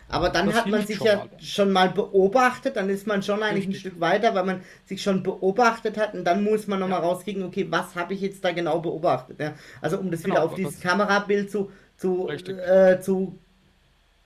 [0.09, 1.30] Aber dann Das hat man sich schon ja mal.
[1.38, 3.74] schon mal beobachtet, dann ist man schon eigentlich ein Richtig.
[3.74, 7.03] Stück weiter, weil man sich schon beobachtet hat und dann muss man nochmal Ja.
[7.03, 9.40] rauskriegen, okay, was habe ich jetzt da genau beobachtet?
[9.40, 9.55] Ja?
[9.82, 13.38] Also um das wieder Genau, auf dieses Kamerabild zu, zu, äh, zu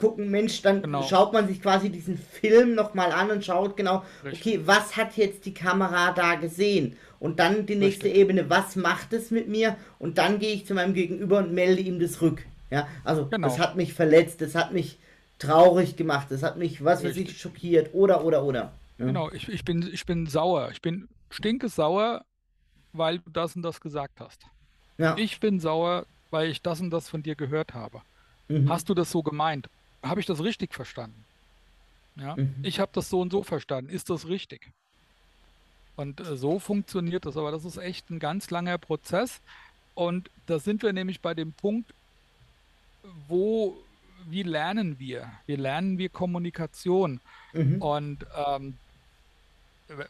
[0.02, 1.02] gucken, Mensch, dann Genau.
[1.04, 4.40] schaut man sich quasi diesen Film nochmal an und schaut genau, Richtig.
[4.56, 6.96] okay, was hat jetzt die Kamera da gesehen?
[7.20, 8.20] Und dann die nächste Richtig.
[8.20, 9.76] Ebene, was macht es mit mir?
[10.00, 12.42] Und dann gehe ich zu meinem Gegenüber und melde ihm das rück.
[12.70, 13.46] Ja, also Genau.
[13.48, 14.98] das hat mich verletzt, das hat mich
[15.38, 17.40] traurig gemacht, das hat mich, was weiß ich, Richtig.
[17.40, 18.72] schockiert oder oder oder.
[18.98, 19.06] Ja.
[19.06, 20.70] Genau, ich, ich bin, ich bin sauer.
[20.72, 22.24] Ich bin stinkesauer,
[22.92, 24.42] weil du das und das gesagt hast.
[24.98, 25.16] Ja.
[25.16, 28.00] Ich bin sauer, weil ich das und das von dir gehört habe.
[28.48, 28.68] Mhm.
[28.68, 29.68] Hast du das so gemeint?
[30.02, 31.24] Habe ich das richtig verstanden?
[32.16, 32.56] Ja, Mhm.
[32.62, 33.90] ich habe das so und so verstanden.
[33.90, 34.70] Ist das richtig?
[35.96, 37.36] Und äh, so funktioniert das.
[37.36, 39.40] Aber das ist echt ein ganz langer Prozess.
[39.94, 41.92] Und da sind wir nämlich bei dem Punkt,
[43.28, 43.76] wo,
[44.28, 45.30] wie lernen wir?
[45.46, 47.20] Wie lernen wir Kommunikation?
[47.52, 47.82] Mhm.
[47.82, 48.76] Und ähm,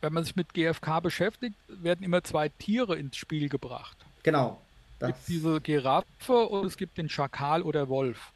[0.00, 3.96] wenn man sich mit GFK beschäftigt, werden immer zwei Tiere ins Spiel gebracht.
[4.22, 4.60] Genau.
[4.94, 8.32] Es Das, gibt diese Giraffe und es gibt den Schakal oder Wolf.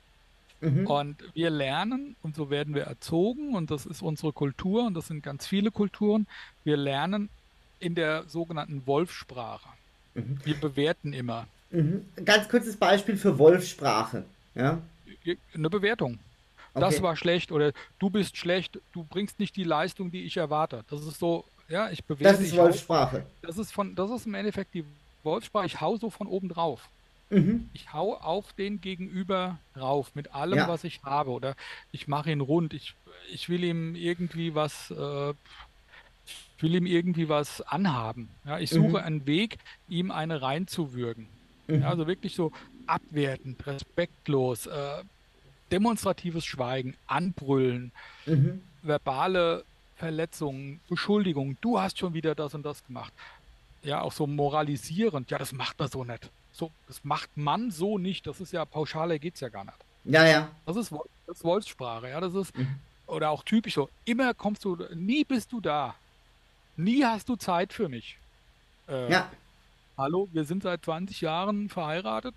[0.60, 0.86] Mhm.
[0.86, 5.06] Und wir lernen und so werden wir erzogen und das ist unsere Kultur und das
[5.08, 6.26] sind ganz viele Kulturen.
[6.64, 7.28] Wir lernen
[7.80, 9.68] in der sogenannten Wolfsprache.
[10.14, 10.38] Mhm.
[10.44, 12.04] Wir bewerten immer Mhm.
[12.16, 14.24] Ein Ganz kurzes Beispiel für Wolfsprache.
[14.54, 14.78] Ja.
[15.52, 16.18] eine Bewertung.
[16.74, 17.02] Das Okay.
[17.02, 20.84] war schlecht oder du bist schlecht, du bringst nicht die Leistung, die ich erwarte.
[20.88, 23.26] Das ist so, ja, ich bewerte, Das ist hau- Wolfsprache.
[23.42, 24.84] Das ist von, das ist im Endeffekt die
[25.24, 25.66] Wolfsprache.
[25.66, 26.88] Ich hau so von oben drauf.
[27.28, 27.68] Mhm.
[27.72, 30.68] Ich hau auf den Gegenüber rauf mit allem, Ja.
[30.68, 31.30] was ich habe.
[31.30, 31.54] Oder
[31.92, 32.72] ich mache ihn rund.
[32.72, 32.94] Ich,
[33.30, 35.30] ich will ihm irgendwie was, äh,
[36.24, 38.28] ich will ihm irgendwie was anhaben.
[38.44, 38.96] Ja, ich suche Mhm.
[38.96, 39.58] einen Weg,
[39.88, 41.26] ihm eine reinzuwürgen.
[41.66, 41.80] Mhm.
[41.82, 42.52] Ja, also wirklich so
[42.86, 45.02] abwertend, respektlos, äh,
[45.72, 47.90] demonstratives Schweigen, Anbrüllen,
[48.26, 48.62] Mhm.
[48.82, 49.64] verbale
[49.96, 53.12] Verletzungen, Beschuldigungen, du hast schon wieder das und das gemacht.
[53.82, 56.30] Ja, auch so moralisierend, ja, das macht man so nicht.
[56.56, 58.26] So, das macht man so nicht.
[58.26, 59.76] Das ist ja pauschaler geht's ja gar nicht.
[60.04, 60.48] Ja, ja.
[60.64, 60.90] Das ist,
[61.26, 62.78] das ist Wolfssprache, ja, das ist, Mhm.
[63.06, 65.94] oder auch typisch so, immer kommst du, nie bist du da.
[66.76, 68.16] Nie hast du Zeit für mich.
[68.88, 69.30] Äh, Ja.
[69.98, 72.34] Hallo, wir sind seit 20 Jahren verheiratet.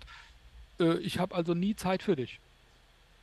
[0.78, 2.40] Äh, ich habe also nie Zeit für dich.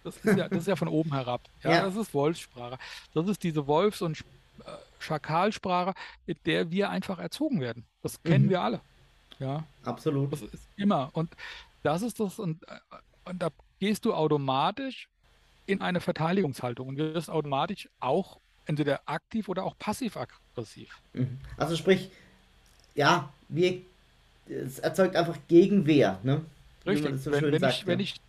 [0.03, 1.41] Das ist ja, das ist ja von oben herab.
[1.63, 1.81] Ja, Ja.
[1.83, 2.79] das ist Wolfssprache.
[3.13, 5.93] Das ist diese Wolfs- und äh, Schakalsprache,
[6.25, 7.83] mit der wir einfach erzogen werden.
[8.01, 8.49] Das kennen Mhm.
[8.49, 8.81] wir alle.
[9.39, 10.31] Ja, Absolut.
[10.33, 11.09] das ist immer.
[11.13, 11.29] Und
[11.83, 12.65] das ist das, und,
[13.25, 15.07] und da gehst du automatisch
[15.65, 21.01] in eine Verteidigungshaltung und wirst automatisch auch entweder aktiv oder auch passiv-aggressiv.
[21.13, 21.38] Mhm.
[21.57, 22.09] Also sprich,
[22.95, 23.81] ja, wir,
[24.47, 26.43] es erzeugt einfach Gegenwehr, ne?
[26.85, 27.21] Richtig.
[27.21, 28.03] so wenn, wenn sagt, ich, wenn ja.
[28.03, 28.21] ich,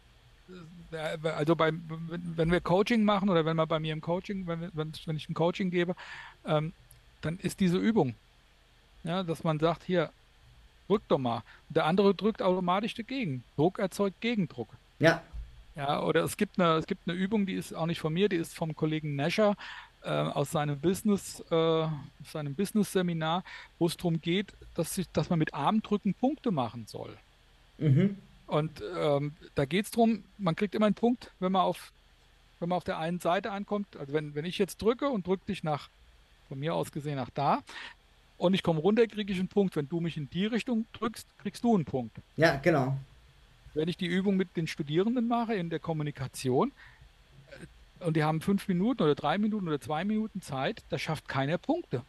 [0.92, 4.46] äh, also beim, wenn, wenn wir Coaching machen oder wenn man bei mir im Coaching,
[4.46, 5.94] wenn, wenn, wenn ich ein Coaching gebe,
[6.44, 6.72] ähm,
[7.20, 8.14] dann ist diese Übung,
[9.04, 10.10] ja, dass man sagt, hier,
[10.88, 11.42] drück doch mal.
[11.68, 13.44] Der andere drückt automatisch dagegen.
[13.56, 14.68] Druck erzeugt Gegendruck.
[14.98, 15.22] Ja,
[15.78, 18.28] Ja, oder es gibt eine, es gibt eine Übung, die ist auch nicht von mir,
[18.28, 19.54] die ist vom Kollegen Nasher
[20.02, 21.86] äh, aus seinem Business, äh,
[22.24, 23.44] seinem Business-Seminar,
[23.78, 27.16] wo es darum geht, dass, sich, dass man mit Armdrücken Punkte machen soll.
[27.78, 28.18] mhm.
[28.48, 31.92] Und ähm, da geht es darum, man kriegt immer einen Punkt, wenn man auf,
[32.58, 33.94] wenn man auf der einen Seite ankommt.
[33.98, 35.90] Also wenn, wenn ich jetzt drücke und drücke dich nach,
[36.48, 37.62] von mir aus gesehen nach da,
[38.38, 39.76] und ich komme runter, kriege ich einen Punkt.
[39.76, 42.16] Wenn du mich in die Richtung drückst, kriegst du einen Punkt.
[42.36, 42.96] ja, genau.
[43.74, 46.72] Wenn ich die Übung mit den Studierenden mache in der Kommunikation,
[48.00, 51.28] äh, und die haben fünf Minuten oder drei Minuten oder zwei Minuten Zeit, da schafft
[51.28, 52.02] keiner Punkte.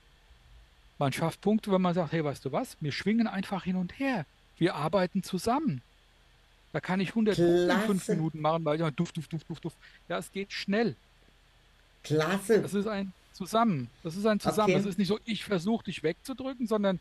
[0.99, 3.99] Man schafft Punkte, wenn man sagt, hey, weißt du was, wir schwingen einfach hin und
[3.99, 4.25] her.
[4.57, 5.81] Wir arbeiten zusammen.
[6.71, 8.07] Da kann ich 100 Punkte in fünf.
[8.09, 9.77] Minuten machen, weil ich duft, duft, duft, duft, duft.
[10.07, 10.95] Ja, es geht schnell.
[12.03, 12.61] Klasse.
[12.61, 13.89] Das ist ein Zusammen.
[14.03, 14.73] Das ist ein Zusammen.
[14.73, 14.73] Okay.
[14.73, 16.99] Das ist nicht so, ich versuche dich wegzudrücken, sondern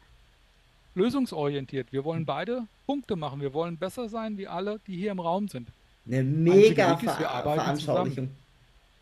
[0.95, 1.93] lösungsorientiert.
[1.93, 3.41] Wir wollen beide Punkte machen.
[3.41, 5.68] Wir wollen besser sein wie alle, die hier im Raum sind.
[6.07, 8.30] Eine mega ist, Ver arbeiten Veranschaulichung.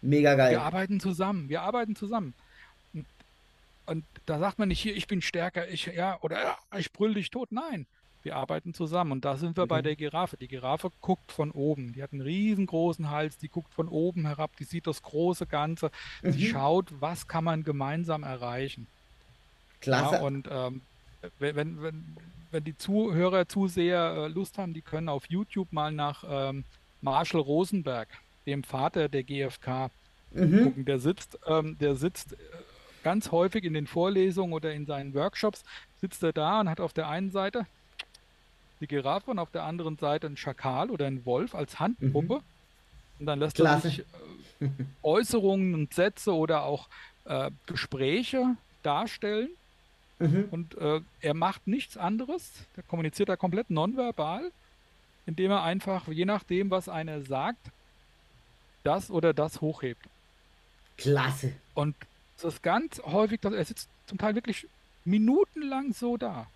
[0.01, 0.53] Mega geil.
[0.53, 1.51] Wir arbeiten zusammen.
[1.51, 2.33] Wir arbeiten zusammen.
[2.95, 3.05] Und,
[3.85, 7.13] und da sagt man nicht hier, ich bin stärker, ich, ja, oder ja, ich brüll
[7.13, 7.53] dich tot.
[7.53, 7.85] Nein.
[8.27, 9.13] Wir arbeiten zusammen.
[9.13, 9.85] Und da sind wir bei Mhm.
[9.85, 10.37] der Giraffe.
[10.37, 11.93] Die Giraffe guckt von oben.
[11.93, 13.39] Die hat einen riesengroßen Hals.
[13.39, 14.51] Die guckt von oben herab.
[14.57, 15.93] Die sieht das große Ganze.
[16.25, 16.51] Sie Mhm.
[16.51, 18.89] schaut, was kann man gemeinsam erreichen.
[19.81, 20.17] Klasse.
[20.17, 20.81] Ja, und ähm,
[21.39, 22.17] wenn, wenn, wenn,
[22.51, 26.65] wenn die Zuhörer, Zuseher äh, Lust haben, die können auf YouTube mal nach ähm,
[27.03, 28.09] Marshall Rosenberg,
[28.45, 29.91] dem Vater der GfK,
[30.33, 30.65] mhm.
[30.65, 30.85] gucken.
[30.85, 32.37] Der sitzt, ähm, der sitzt äh,
[33.05, 35.63] ganz häufig in den Vorlesungen oder in seinen Workshops,
[36.01, 37.67] sitzt er da und hat auf der einen Seite
[38.81, 42.43] die Giraffe und auf der anderen Seite einen Schakal oder einen Wolf als Handpuppe.
[43.19, 43.89] Und dann lässt er Klasse.
[43.89, 44.01] sich
[44.61, 44.69] äh,
[45.03, 46.89] Äußerungen und Sätze oder auch
[47.25, 49.51] äh, Gespräche darstellen.
[50.19, 50.49] Mhm.
[50.51, 54.51] Und äh, er macht nichts anderes, der kommuniziert da komplett nonverbal,
[55.27, 57.71] indem er einfach, je nachdem, was einer sagt,
[58.83, 60.03] das oder das hochhebt.
[60.97, 61.53] Klasse.
[61.75, 61.97] Und
[62.39, 64.67] es ist ganz häufig, dass er sitzt zum Teil wirklich
[65.05, 66.47] minutenlang so da,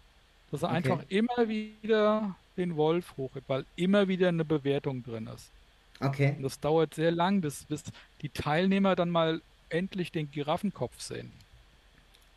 [0.51, 0.77] dass er Okay.
[0.77, 5.55] einfach immer wieder den Wolf hochhebt, weil immer wieder eine Bewertung drin ist.
[6.01, 6.35] Okay.
[6.37, 7.85] Und das dauert sehr lang, bis, bis
[8.23, 11.47] die Teilnehmer dann mal endlich den Giraffenkopf sehen.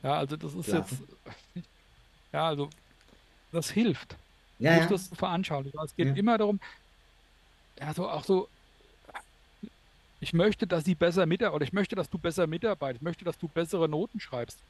[0.03, 1.07] Ja, also das ist Klasse.
[1.25, 1.37] jetzt,
[2.33, 2.75] ja, also
[3.51, 4.19] das hilft.
[4.59, 4.87] Ja, ja.
[4.87, 5.79] das zu veranschaulichen.
[5.85, 6.15] Es geht Ja.
[6.15, 6.59] immer darum,
[7.79, 8.49] ja, so auch so,
[10.19, 13.25] ich möchte, dass sie besser mitarbeiten, oder ich möchte, dass du besser mitarbeitest, ich möchte,
[13.25, 14.63] dass du bessere Noten schreibst.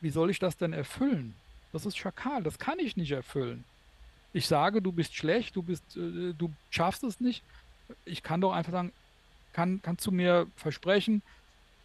[0.00, 1.42] Wie soll ich das denn erfüllen?
[1.72, 3.64] Das ist Schakal, das kann ich nicht erfüllen.
[4.32, 7.42] Ich sage, du bist schlecht, du bist, äh, du schaffst es nicht.
[8.04, 8.92] Ich kann doch einfach sagen,
[9.52, 11.22] kann, kannst du mir versprechen,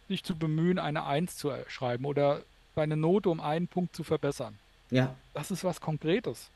[0.08, 2.42] dich zu bemühen, eine Eins zu schreiben oder
[2.74, 4.58] deine Note um einen Punkt zu verbessern.
[4.90, 5.14] Ja.
[5.34, 6.50] Das ist was Konkretes.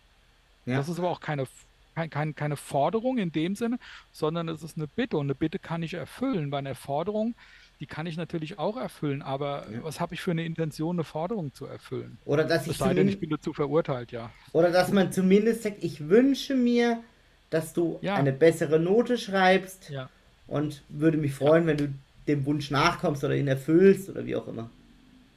[0.66, 0.76] Ja.
[0.76, 1.46] Das ist aber auch keine,
[1.94, 3.78] kein, kein, keine Forderung in dem Sinne,
[4.12, 5.16] sondern es ist eine Bitte.
[5.16, 6.50] Und eine Bitte kann ich erfüllen.
[6.50, 7.34] Bei einer Forderung,
[7.80, 9.84] die kann ich natürlich auch erfüllen, aber Ja.
[9.84, 12.18] was habe ich für eine Intention, eine Forderung zu erfüllen?
[12.24, 14.30] Oder dass ich Es sei denn, ich bin dazu verurteilt, ja.
[14.52, 17.02] oder dass man zumindest sagt, ich wünsche mir,
[17.50, 18.14] dass du Ja.
[18.14, 20.08] eine bessere Note schreibst Ja.
[20.46, 21.88] und würde mich freuen, wenn du
[22.26, 24.70] dem Wunsch nachkommst oder ihn erfüllst oder wie auch immer.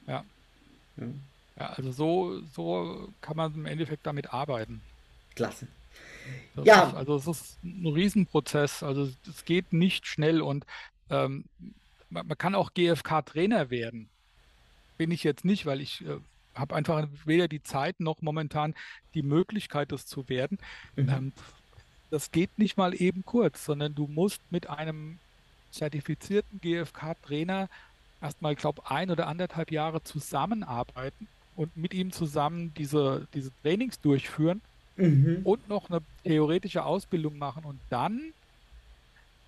[0.06, 0.24] Ja.
[0.96, 1.06] Ja.
[1.58, 4.80] Ja, also so, so kann man im Endeffekt damit arbeiten.
[5.36, 5.66] Klasse.
[6.56, 6.88] Das Ja.
[6.88, 8.82] ist, also es ist ein Riesenprozess.
[8.82, 10.64] Also es geht nicht schnell und
[11.10, 11.44] ähm,
[12.10, 14.08] man, man kann auch GFK-Trainer werden.
[14.98, 16.18] Bin ich jetzt nicht, weil ich äh,
[16.54, 18.74] habe einfach weder die Zeit noch momentan
[19.14, 20.58] die Möglichkeit, das zu werden.
[20.96, 21.08] Mhm.
[21.08, 21.32] Ähm,
[22.10, 25.18] das geht nicht mal eben kurz, sondern du musst mit einem
[25.70, 27.68] zertifizierten GFK-Trainer
[28.20, 34.60] erstmal, glaube ein oder anderthalb Jahre zusammenarbeiten und mit ihm zusammen diese, diese Trainings durchführen
[35.00, 35.40] Mhm.
[35.44, 38.32] und noch eine theoretische Ausbildung machen und dann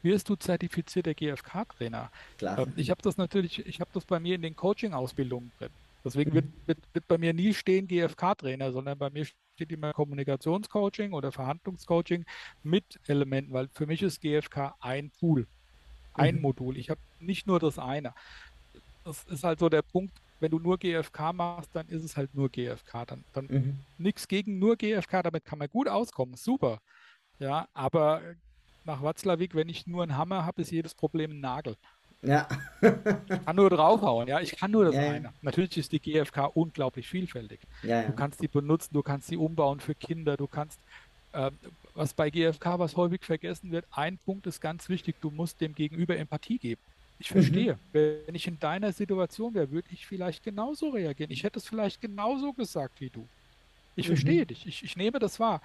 [0.03, 2.11] wirst du zertifizierter GFK-Trainer.
[2.43, 5.73] Ähm, Ich habe das natürlich, ich habe das bei mir in den Coaching-Ausbildungen drin.
[6.05, 6.35] Deswegen Mhm.
[6.35, 11.31] wird, wird, wird bei mir nie stehen GFK-Trainer, sondern bei mir steht immer Kommunikationscoaching oder
[11.33, 12.25] Verhandlungscoaching
[12.63, 15.47] mit Elementen, weil für mich ist GFK ein Tool,
[16.15, 16.41] ein Mhm.
[16.43, 16.77] Modul.
[16.79, 18.13] Ich habe nicht nur das eine.
[19.05, 22.35] Das ist halt so der Punkt, wenn du nur GFK machst, dann ist es halt
[22.35, 23.05] nur GFK.
[23.07, 23.79] Dann, dann Mhm.
[23.97, 26.81] nichts gegen nur GFK, damit kann man gut auskommen, super.
[27.39, 28.23] Ja, aber
[28.85, 31.77] nach Watzlawick, wenn ich nur einen Hammer habe, ist jedes Problem ein Nagel.
[32.25, 32.47] Ja.
[32.81, 35.11] Ich kann nur draufhauen, ja, ich kann nur das Ja, ja.
[35.13, 35.33] eine.
[35.43, 37.61] Natürlich ist die GFK unglaublich vielfältig.
[37.83, 38.13] Ja, Du ja.
[38.13, 40.79] kannst die benutzen, du kannst sie umbauen für Kinder, du kannst,
[41.33, 41.59] ähm,
[41.95, 45.75] was bei GFK, was häufig vergessen wird, ein Punkt ist ganz wichtig, du musst dem
[45.75, 46.81] Gegenüber Empathie geben.
[47.19, 47.35] Ich Mhm.
[47.35, 51.31] verstehe, wenn ich in deiner Situation wäre, würde ich vielleicht genauso reagieren.
[51.33, 53.29] Ich hätte es vielleicht genauso gesagt wie du.
[53.97, 54.13] Ich Mhm.
[54.13, 55.61] verstehe dich, ich, ich nehme das wahr.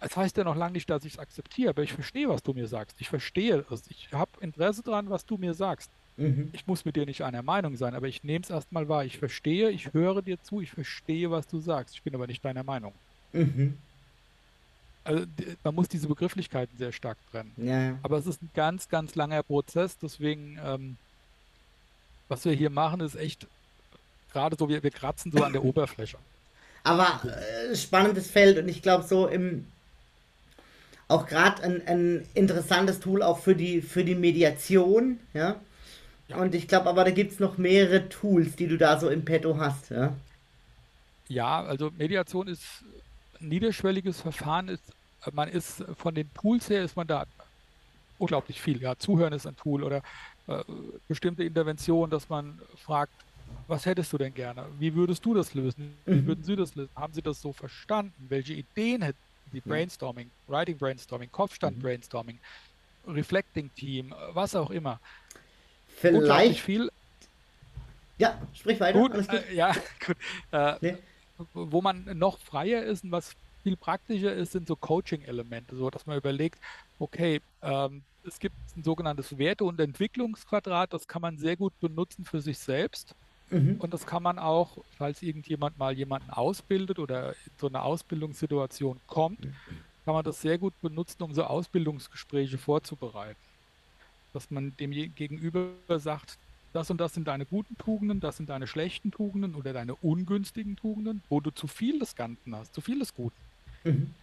[0.00, 2.52] Es heißt ja noch lange nicht, dass ich es akzeptiere, aber ich verstehe, was du
[2.52, 2.96] mir sagst.
[3.00, 3.82] Ich verstehe es.
[3.88, 5.90] Ich habe Interesse daran, was du mir sagst.
[6.16, 6.50] Mhm.
[6.52, 9.04] Ich muss mit dir nicht einer Meinung sein, aber ich nehme es erstmal wahr.
[9.04, 11.94] Ich verstehe, ich höre dir zu, ich verstehe, was du sagst.
[11.94, 12.92] Ich bin aber nicht deiner Meinung.
[13.32, 13.76] Mhm.
[15.04, 15.24] Also
[15.64, 17.52] man muss diese Begrifflichkeiten sehr stark trennen.
[17.56, 17.98] Ja, ja.
[18.02, 19.96] Aber es ist ein ganz, ganz langer Prozess.
[19.96, 20.96] Deswegen, ähm,
[22.28, 23.46] was wir hier machen, ist echt
[24.32, 26.18] gerade so, wir, wir kratzen so an der Oberfläche.
[26.84, 29.66] Aber äh, spannendes Feld und ich glaube so im
[31.08, 35.60] auch gerade ein, ein interessantes Tool auch für die für die Mediation, ja.
[36.28, 36.38] Ja.
[36.38, 39.24] Und ich glaube aber da gibt es noch mehrere Tools, die du da so im
[39.24, 40.14] Petto hast, ja.
[41.28, 42.84] Ja, also Mediation ist
[43.40, 44.68] ein niederschwelliges Verfahren.
[44.68, 44.92] Ist,
[45.32, 47.26] man ist von den Tools her ist man da
[48.18, 48.82] unglaublich viel.
[48.82, 50.02] Ja, Zuhören ist ein Tool oder
[50.48, 50.64] äh,
[51.08, 53.26] bestimmte Interventionen, dass man fragt,
[53.66, 54.68] was hättest du denn gerne?
[54.78, 56.04] Wie würdest du das lösen?
[56.10, 56.26] Wie Mhm.
[56.26, 56.92] würden Sie das lösen?
[56.96, 58.14] Haben Sie das so verstanden?
[58.30, 59.20] Welche Ideen hätten
[59.52, 59.60] Sie?
[59.60, 61.82] Brainstorming, Writing Brainstorming, Kopfstand Mhm.
[61.82, 62.38] Brainstorming,
[63.06, 65.00] Reflecting Team, was auch immer.
[66.00, 66.90] Vielleicht, viel.
[68.18, 69.42] ja, sprich weiter, Gut, alles gut.
[69.48, 69.72] äh, ja,
[70.06, 70.16] gut.
[70.52, 70.96] Äh, Nee.
[71.54, 76.06] wo man noch freier ist und was viel praktischer ist, sind so Coaching-Elemente, so dass
[76.06, 76.58] man überlegt,
[76.98, 82.24] okay, ähm, es gibt ein sogenanntes Werte- und Entwicklungsquadrat, das kann man sehr gut benutzen
[82.24, 83.14] für sich selbst.
[83.50, 83.76] Mhm.
[83.78, 89.00] Und das kann man auch, falls irgendjemand mal jemanden ausbildet oder in so eine Ausbildungssituation
[89.06, 89.40] kommt,
[90.04, 93.40] kann man das sehr gut benutzen, um so Ausbildungsgespräche vorzubereiten.
[94.32, 96.38] Dass man dem Gegenüber sagt,
[96.72, 100.76] das und das sind deine guten Tugenden, das sind deine schlechten Tugenden oder deine ungünstigen
[100.76, 103.36] Tugenden, wo du zu viel des Ganzen hast, zu viel des Guten.
[103.84, 104.14] Mhm.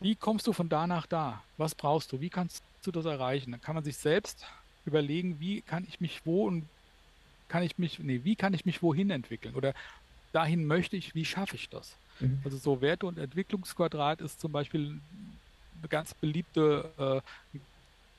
[0.00, 1.42] Wie kommst du von da nach da?
[1.56, 2.20] Was brauchst du?
[2.20, 3.52] Wie kannst du das erreichen?
[3.52, 4.44] Dann kann man sich selbst
[4.84, 6.64] überlegen, wie kann ich mich wo und
[7.54, 9.54] kann ich mich, nee, wie kann ich mich wohin entwickeln?
[9.54, 9.74] Oder
[10.32, 11.94] dahin möchte ich, wie schaffe ich das?
[12.18, 12.40] Mhm.
[12.44, 14.98] Also so Werte- und Entwicklungsquadrat ist zum Beispiel
[15.78, 17.16] eine ganz beliebte, äh,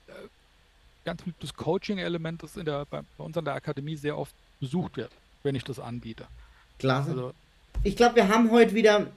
[0.10, 0.14] äh,
[1.04, 4.96] ganz beliebtes Coaching-Element, das in der, bei, bei uns an der Akademie sehr oft besucht
[4.96, 5.12] wird,
[5.44, 6.26] wenn ich das anbiete.
[6.80, 7.10] Klasse.
[7.10, 7.34] Also
[7.84, 9.08] Ich glaube, wir haben heute wieder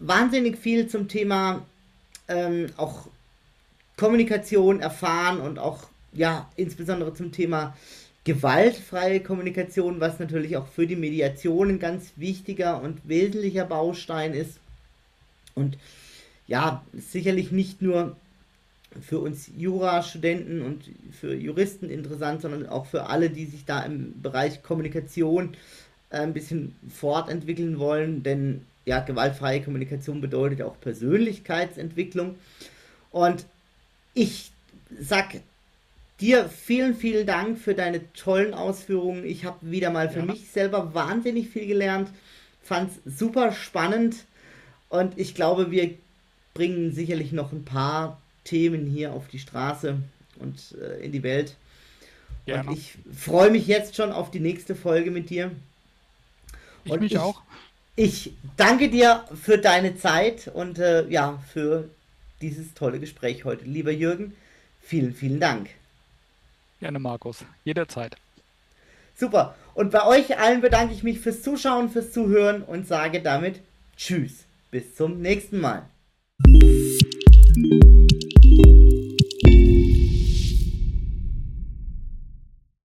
[0.00, 1.64] wahnsinnig viel zum Thema
[2.26, 3.06] ähm, auch
[3.96, 7.76] Kommunikation erfahren und auch ja insbesondere zum Thema
[8.28, 14.58] gewaltfreie Kommunikation, was natürlich auch für die Mediation ein ganz wichtiger und wesentlicher Baustein ist.
[15.54, 15.78] Und
[16.46, 18.18] ja, sicherlich nicht nur
[19.00, 20.84] für uns Jurastudenten und
[21.18, 25.54] für Juristen interessant, sondern auch für alle, die sich da im Bereich Kommunikation
[26.10, 32.34] äh, ein bisschen fortentwickeln wollen, denn ja, gewaltfreie Kommunikation bedeutet auch Persönlichkeitsentwicklung.
[33.10, 33.46] Und
[34.12, 34.52] ich
[35.00, 35.40] sag
[36.20, 39.24] dir vielen, vielen Dank für deine tollen Ausführungen.
[39.24, 40.24] Ich habe wieder mal für ja.
[40.24, 42.10] mich selber wahnsinnig viel gelernt,
[42.62, 44.16] fand es super spannend
[44.88, 45.90] und ich glaube, wir
[46.54, 49.96] bringen sicherlich noch ein paar Themen hier auf die Straße
[50.38, 51.56] und äh, in die Welt.
[52.46, 52.70] Gerne.
[52.70, 55.50] Und ich freue mich jetzt schon auf die nächste Folge mit dir.
[56.84, 57.42] Ich und mich ich, auch.
[57.94, 61.88] Ich danke dir für deine Zeit und äh, ja, für
[62.40, 63.64] dieses tolle Gespräch heute.
[63.64, 64.34] Lieber Jürgen,
[64.80, 65.68] vielen, vielen Dank.
[66.80, 67.44] Gerne, Markus.
[67.64, 68.16] Jederzeit.
[69.14, 69.54] Super.
[69.74, 73.60] Und bei euch allen bedanke ich mich fürs Zuschauen, fürs Zuhören und sage damit
[73.96, 74.44] Tschüss.
[74.70, 75.86] Bis zum nächsten Mal.